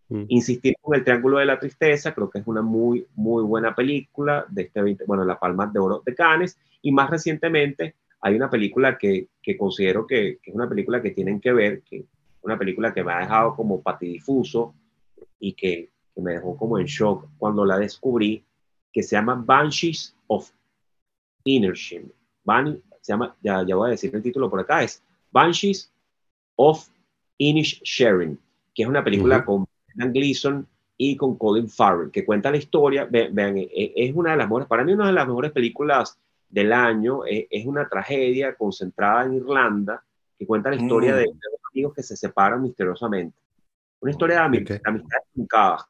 [0.10, 0.24] Mm.
[0.30, 4.46] Insistir con el Triángulo de la Tristeza, creo que es una muy, muy buena película
[4.50, 8.50] de este 20, bueno, La Palma de Oro de Cannes, y más recientemente hay una
[8.50, 12.06] película que, que considero que, que, es una película que tienen que ver, que
[12.42, 14.74] una película que me ha dejado como patidifuso
[15.40, 18.44] y que, que me dejó como en shock cuando la descubrí,
[18.92, 20.52] que se llama Banshees of.
[22.44, 25.02] Ban, se llama, ya, ya voy a decir el título por acá, es
[25.32, 25.92] Banshees
[26.56, 26.88] of
[27.38, 28.38] Inisherin,
[28.74, 29.46] que es una película uh -huh.
[29.46, 29.68] con
[29.98, 34.38] Dan Gleason y con Colin Farrell, que cuenta la historia, ve, vean, es una de
[34.38, 36.18] las mejores, para mí una de las mejores películas
[36.50, 40.04] del año, es una tragedia concentrada en Irlanda,
[40.38, 41.18] que cuenta la historia mm.
[41.18, 43.38] de, dos amigos que se separan misteriosamente.
[44.00, 44.80] Una historia de okay.
[45.34, 45.86] truncadas,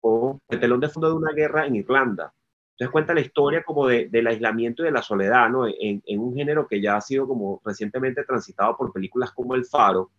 [0.00, 2.32] con el telón de fondo de una guerra en Irlanda.
[2.72, 5.66] Entonces cuenta la historia como de, del aislamiento y de la soledad, ¿no?
[5.66, 9.66] En, en, un género que ya ha sido como recientemente transitado por películas como El
[9.66, 10.10] Faro.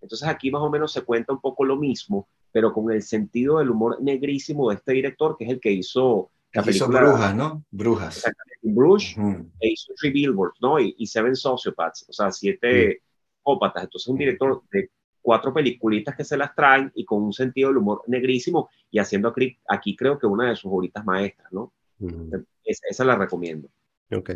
[0.00, 3.58] Entonces aquí más o menos se cuenta un poco lo mismo, pero con el sentido
[3.58, 7.00] del humor negrísimo de este director, que es el que hizo la que película...
[7.00, 7.64] Hizo Brujas, ¿no?
[7.70, 8.24] Brujas.
[8.62, 9.50] Bruges, uh -huh.
[9.60, 10.80] e hizo Three Billboards, ¿no?
[10.80, 13.02] Y, y, Seven Sociopaths, o sea, siete
[13.36, 13.74] psicópatas.
[13.74, 13.84] Uh -huh.
[13.84, 17.78] Entonces un director de cuatro peliculitas que se las traen y con un sentido del
[17.78, 21.72] humor negrísimo y haciendo aquí, aquí creo que una de sus favoritas maestras, ¿no?
[22.00, 22.46] Uh -huh.
[22.64, 23.68] es, esa la recomiendo.
[24.10, 24.30] Ok.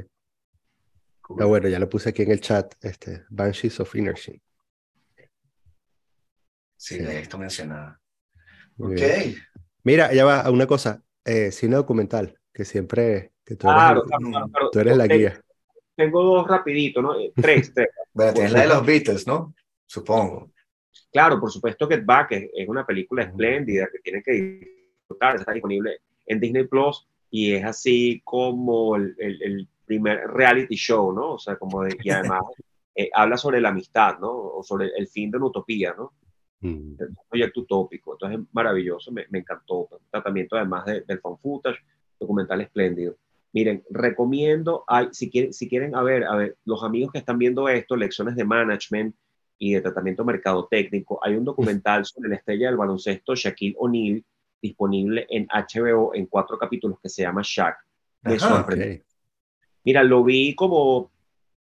[1.23, 1.43] Cool.
[1.43, 4.41] Ah, bueno, ya lo puse aquí en el chat, este, Banshees of Inisherin.
[6.83, 8.01] Sí, sí, esto mencionaba.
[8.77, 8.95] Ok.
[8.95, 9.37] Bien.
[9.85, 14.27] Mira, ya va, una cosa, eh, cine documental, que siempre, que tú eres, claro, claro,
[14.29, 14.71] claro, claro.
[14.73, 15.41] Tú eres la guía.
[15.95, 17.17] Tengo dos rapidito, ¿no?
[17.21, 17.89] Eh, tres, tres.
[18.13, 19.55] bueno, tienes la de los Beatles, ¿no?
[19.87, 20.51] Supongo.
[21.13, 25.53] Claro, por supuesto Get Back es, es una película espléndida que tienen que disfrutar, está
[25.53, 31.35] disponible en Disney Plus y es así como el, el, el primer reality show, ¿no?
[31.35, 32.41] O sea, como de, y además
[32.97, 34.33] eh, habla sobre la amistad, ¿no?
[34.33, 36.13] O sobre el fin de una utopía, ¿no?
[36.63, 36.95] Mm.
[36.99, 39.89] Un proyecto utópico, entonces es maravilloso, me, me encantó.
[39.91, 41.81] Un tratamiento además de, del fan footage,
[42.19, 43.17] documental espléndido.
[43.53, 47.37] Miren, recomiendo, hay, si, quieren, si quieren, a ver, a ver, los amigos que están
[47.37, 49.15] viendo esto, lecciones de management
[49.59, 54.25] y de tratamiento mercadotécnico, hay un documental sobre la estrella del baloncesto Shaquille O'Neal
[54.63, 57.77] disponible en HBO en cuatro capítulos que se llama Shaq.
[58.23, 58.87] Me sorprendió.
[58.87, 59.03] Okay.
[59.85, 61.11] Mira, lo vi como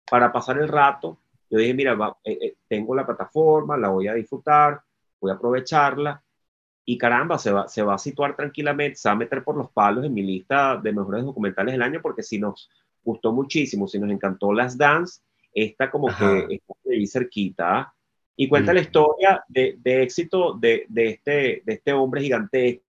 [0.10, 1.18] para pasar el rato.
[1.50, 4.82] Yo dije, mira, va, eh, eh, tengo la plataforma, la voy a disfrutar,
[5.20, 6.24] voy a aprovecharla
[6.86, 9.70] y caramba, se va, se va a situar tranquilamente, se va a meter por los
[9.72, 12.70] palos en mi lista de mejores documentales del año porque si nos
[13.04, 15.22] gustó muchísimo, si nos encantó Las Dance
[15.54, 16.46] esta como Ajá.
[16.48, 17.94] que está ahí cerquita.
[18.36, 18.76] Y cuenta Mm.
[18.76, 22.84] la historia de, de éxito de, de, este, de este hombre gigantesco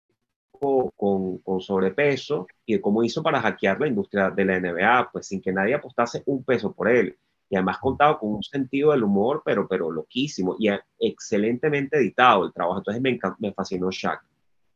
[0.96, 5.26] con, con sobrepeso y de cómo hizo para hackear la industria de la NBA, pues
[5.28, 7.16] sin que nadie apostase un peso por él.
[7.50, 10.68] Y además contaba con un sentido del humor, pero, pero loquísimo y
[10.98, 12.78] excelentemente editado el trabajo.
[12.78, 14.22] Entonces me, me fascinó Shaq.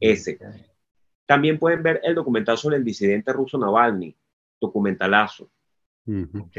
[0.00, 0.38] Ese.
[1.26, 4.14] También pueden ver el documental sobre el disidente ruso Navalny,
[4.60, 5.48] documentalazo
[6.06, 6.40] Ujú.
[6.40, 6.56] Ok.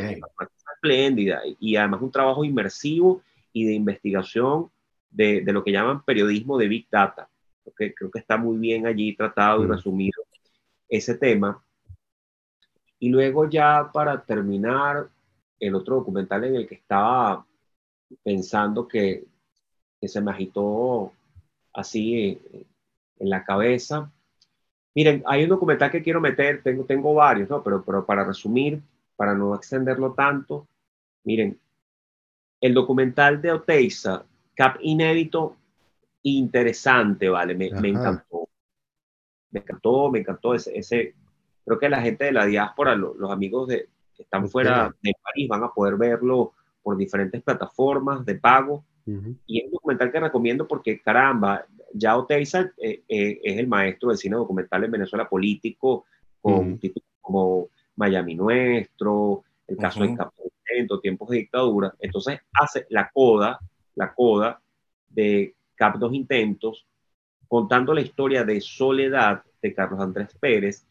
[0.75, 3.21] espléndida y además un trabajo inmersivo
[3.51, 4.69] y de investigación
[5.09, 7.29] de, de lo que llaman periodismo de Big Data.
[7.77, 9.71] Que, creo que está muy bien allí tratado y Mm.
[9.71, 10.23] resumido
[10.89, 11.63] ese tema.
[12.99, 15.09] Y luego ya para terminar,
[15.67, 17.45] el otro documental en el que estaba
[18.23, 19.25] pensando que,
[20.01, 21.13] que se me agitó
[21.73, 22.15] así
[22.53, 22.67] eh,
[23.19, 24.11] en la cabeza.
[24.95, 27.63] Miren, hay un documental que quiero meter, tengo, tengo varios, ¿no?
[27.63, 28.81] Pero, pero para resumir,
[29.17, 30.67] para no extenderlo tanto,
[31.25, 31.59] miren,
[32.61, 34.25] el documental de Oteiza,
[34.55, 35.55] Cap Inédito,
[36.23, 37.55] interesante, ¿vale?
[37.55, 38.49] Me, me encantó.
[39.51, 41.15] Me encantó, me encantó ese, ese,
[41.65, 45.13] creo que la gente de la diáspora, lo- los amigos de, que están fuera de
[45.21, 49.35] París van a poder verlo por diferentes plataformas de pago Ujú.
[49.45, 54.09] y es un documental que recomiendo porque, caramba, ya Oteiza eh, eh, es el maestro
[54.09, 56.05] del cine documental en Venezuela político,
[56.41, 56.77] con Ujú.
[56.77, 60.07] títulos como Miami Nuestro, el caso Ujú.
[60.09, 61.93] del Capitento, Tiempos de Dictadura.
[61.99, 63.59] Entonces hace la coda,
[63.95, 64.61] la coda
[65.09, 66.85] de Cap Dos Intentos,
[67.47, 70.85] contando la historia de Soledad de Carlos Andrés Pérez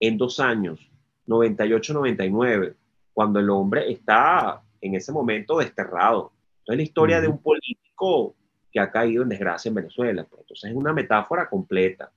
[0.00, 0.90] en dos años,
[1.28, 2.74] 98-99,
[3.12, 6.32] cuando el hombre está en ese momento desterrado.
[6.60, 7.36] Entonces la historia de Ujú.
[7.36, 8.34] un político
[8.72, 10.24] que ha caído en desgracia en Venezuela.
[10.24, 10.40] pues.
[10.42, 12.10] Entonces es una metáfora completa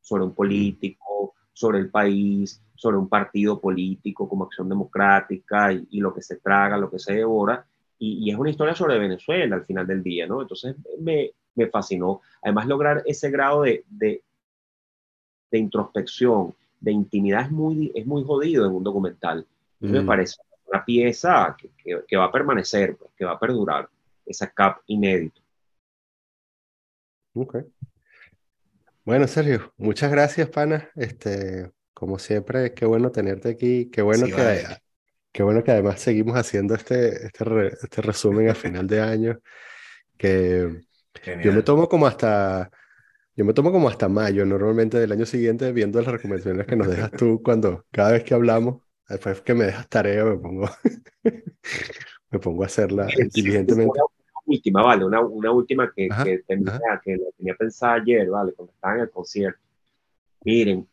[0.00, 6.00] sobre un político, sobre el país, sobre un partido político como acción democrática y, y
[6.00, 7.66] lo que se traga, lo que se devora.
[7.98, 10.40] Y, y es una historia sobre Venezuela al final del día, ¿no?
[10.42, 12.20] Entonces me, me fascinó.
[12.42, 14.22] Además lograr ese grado de, de,
[15.50, 19.46] de introspección, de intimidad es muy, es muy jodido en un documental.
[19.80, 20.06] Me Mm.
[20.06, 20.36] parece
[20.66, 23.88] una pieza que, que- que va a permanecer, pues, que va a perdurar,
[24.26, 25.40] esa cap inédito.
[27.34, 27.56] Ok.
[29.04, 30.90] Bueno, Sergio, muchas gracias, pana.
[30.94, 33.90] Este, como siempre, qué bueno tenerte aquí.
[33.90, 34.82] Qué bueno Sí, que, vale.
[35.32, 39.40] qué bueno que además seguimos haciendo este, este, re- este resumen a final de año.
[40.16, 40.82] Que
[41.42, 42.70] yo me tomo como hasta,
[43.38, 46.88] yo me tomo como hasta mayo, normalmente del año siguiente, viendo las recomendaciones que nos
[46.88, 50.68] dejas tú cuando, cada vez que hablamos, después que me dejas tarea, me pongo,
[52.32, 53.92] me pongo a hacerla diligentemente.
[53.92, 54.02] Una
[54.44, 57.00] última, vale, una, una última que, Ajá, que tenía, ajá.
[57.04, 59.60] que la tenía pensada ayer, vale, cuando estaba en el concierto.
[60.44, 60.88] Miren,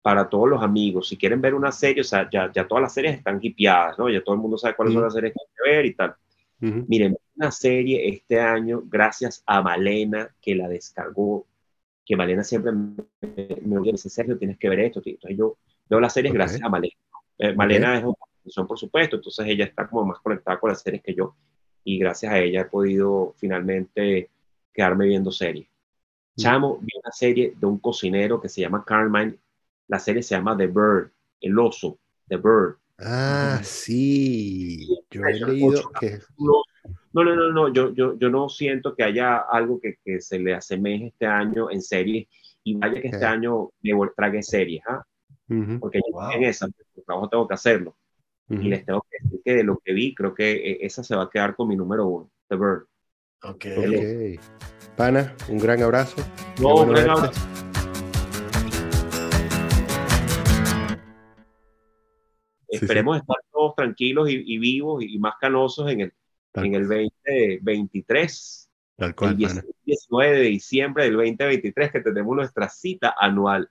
[0.00, 2.94] para todos los amigos, si quieren ver una serie, o sea, ya, ya todas las
[2.94, 4.08] series están hipeadas, ¿no?
[4.08, 6.16] Ya todo el mundo sabe cuáles son las series que hay que ver y tal.
[6.62, 6.86] Ujú.
[6.88, 11.44] Miren, una serie este año, gracias a Malena, que la descargó,
[12.06, 15.02] que Malena siempre me, me me dice, Sergio, tienes que ver esto.
[15.02, 15.14] tío".
[15.14, 15.58] Entonces yo
[15.90, 16.36] veo las series Ok.
[16.36, 16.94] gracias a Malena.
[17.38, 20.80] Eh, Malena es una profesión, por supuesto, entonces ella está como más conectada con las
[20.80, 21.34] series que yo.
[21.84, 24.30] Y gracias a ella he podido finalmente
[24.72, 25.66] quedarme viendo series.
[26.36, 26.40] Mm.
[26.40, 29.36] Chamo, vi una serie de un cocinero que se llama Carmine.
[29.88, 31.10] La serie se llama The Bird,
[31.40, 32.76] el oso, The Bird.
[32.98, 36.18] Ah, sí, yo he leído que...
[37.12, 40.38] no, no, no, no, Yo, yo, yo no siento que haya algo que, que se
[40.38, 42.28] le asemeje este año en series.
[42.64, 45.02] Y vaya que este año me tragué series, ¿ah?
[45.48, 46.32] Ujú, porque yo Wow.
[46.32, 47.96] en esa, por trabajo tengo que hacerlo.
[48.48, 48.60] ujú.
[48.62, 51.14] Y les tengo que decir que de lo que vi, creo que eh, esa se
[51.14, 52.82] va a quedar con mi número uno, The Bird.
[53.44, 53.66] Ok.
[53.76, 54.40] Ok.
[54.96, 56.16] Pana, un gran abrazo.
[56.60, 57.20] No, bueno un gran verte.
[57.20, 57.40] abrazo.
[62.68, 62.84] Sí, sí.
[62.84, 66.12] Esperemos estar todos tranquilos y, y vivos y más canosos en el,
[66.56, 69.62] Tal, en el 2023, tal el cual, 10 pana.
[69.84, 73.70] 19 de diciembre del 2023, que tenemos nuestra cita anual.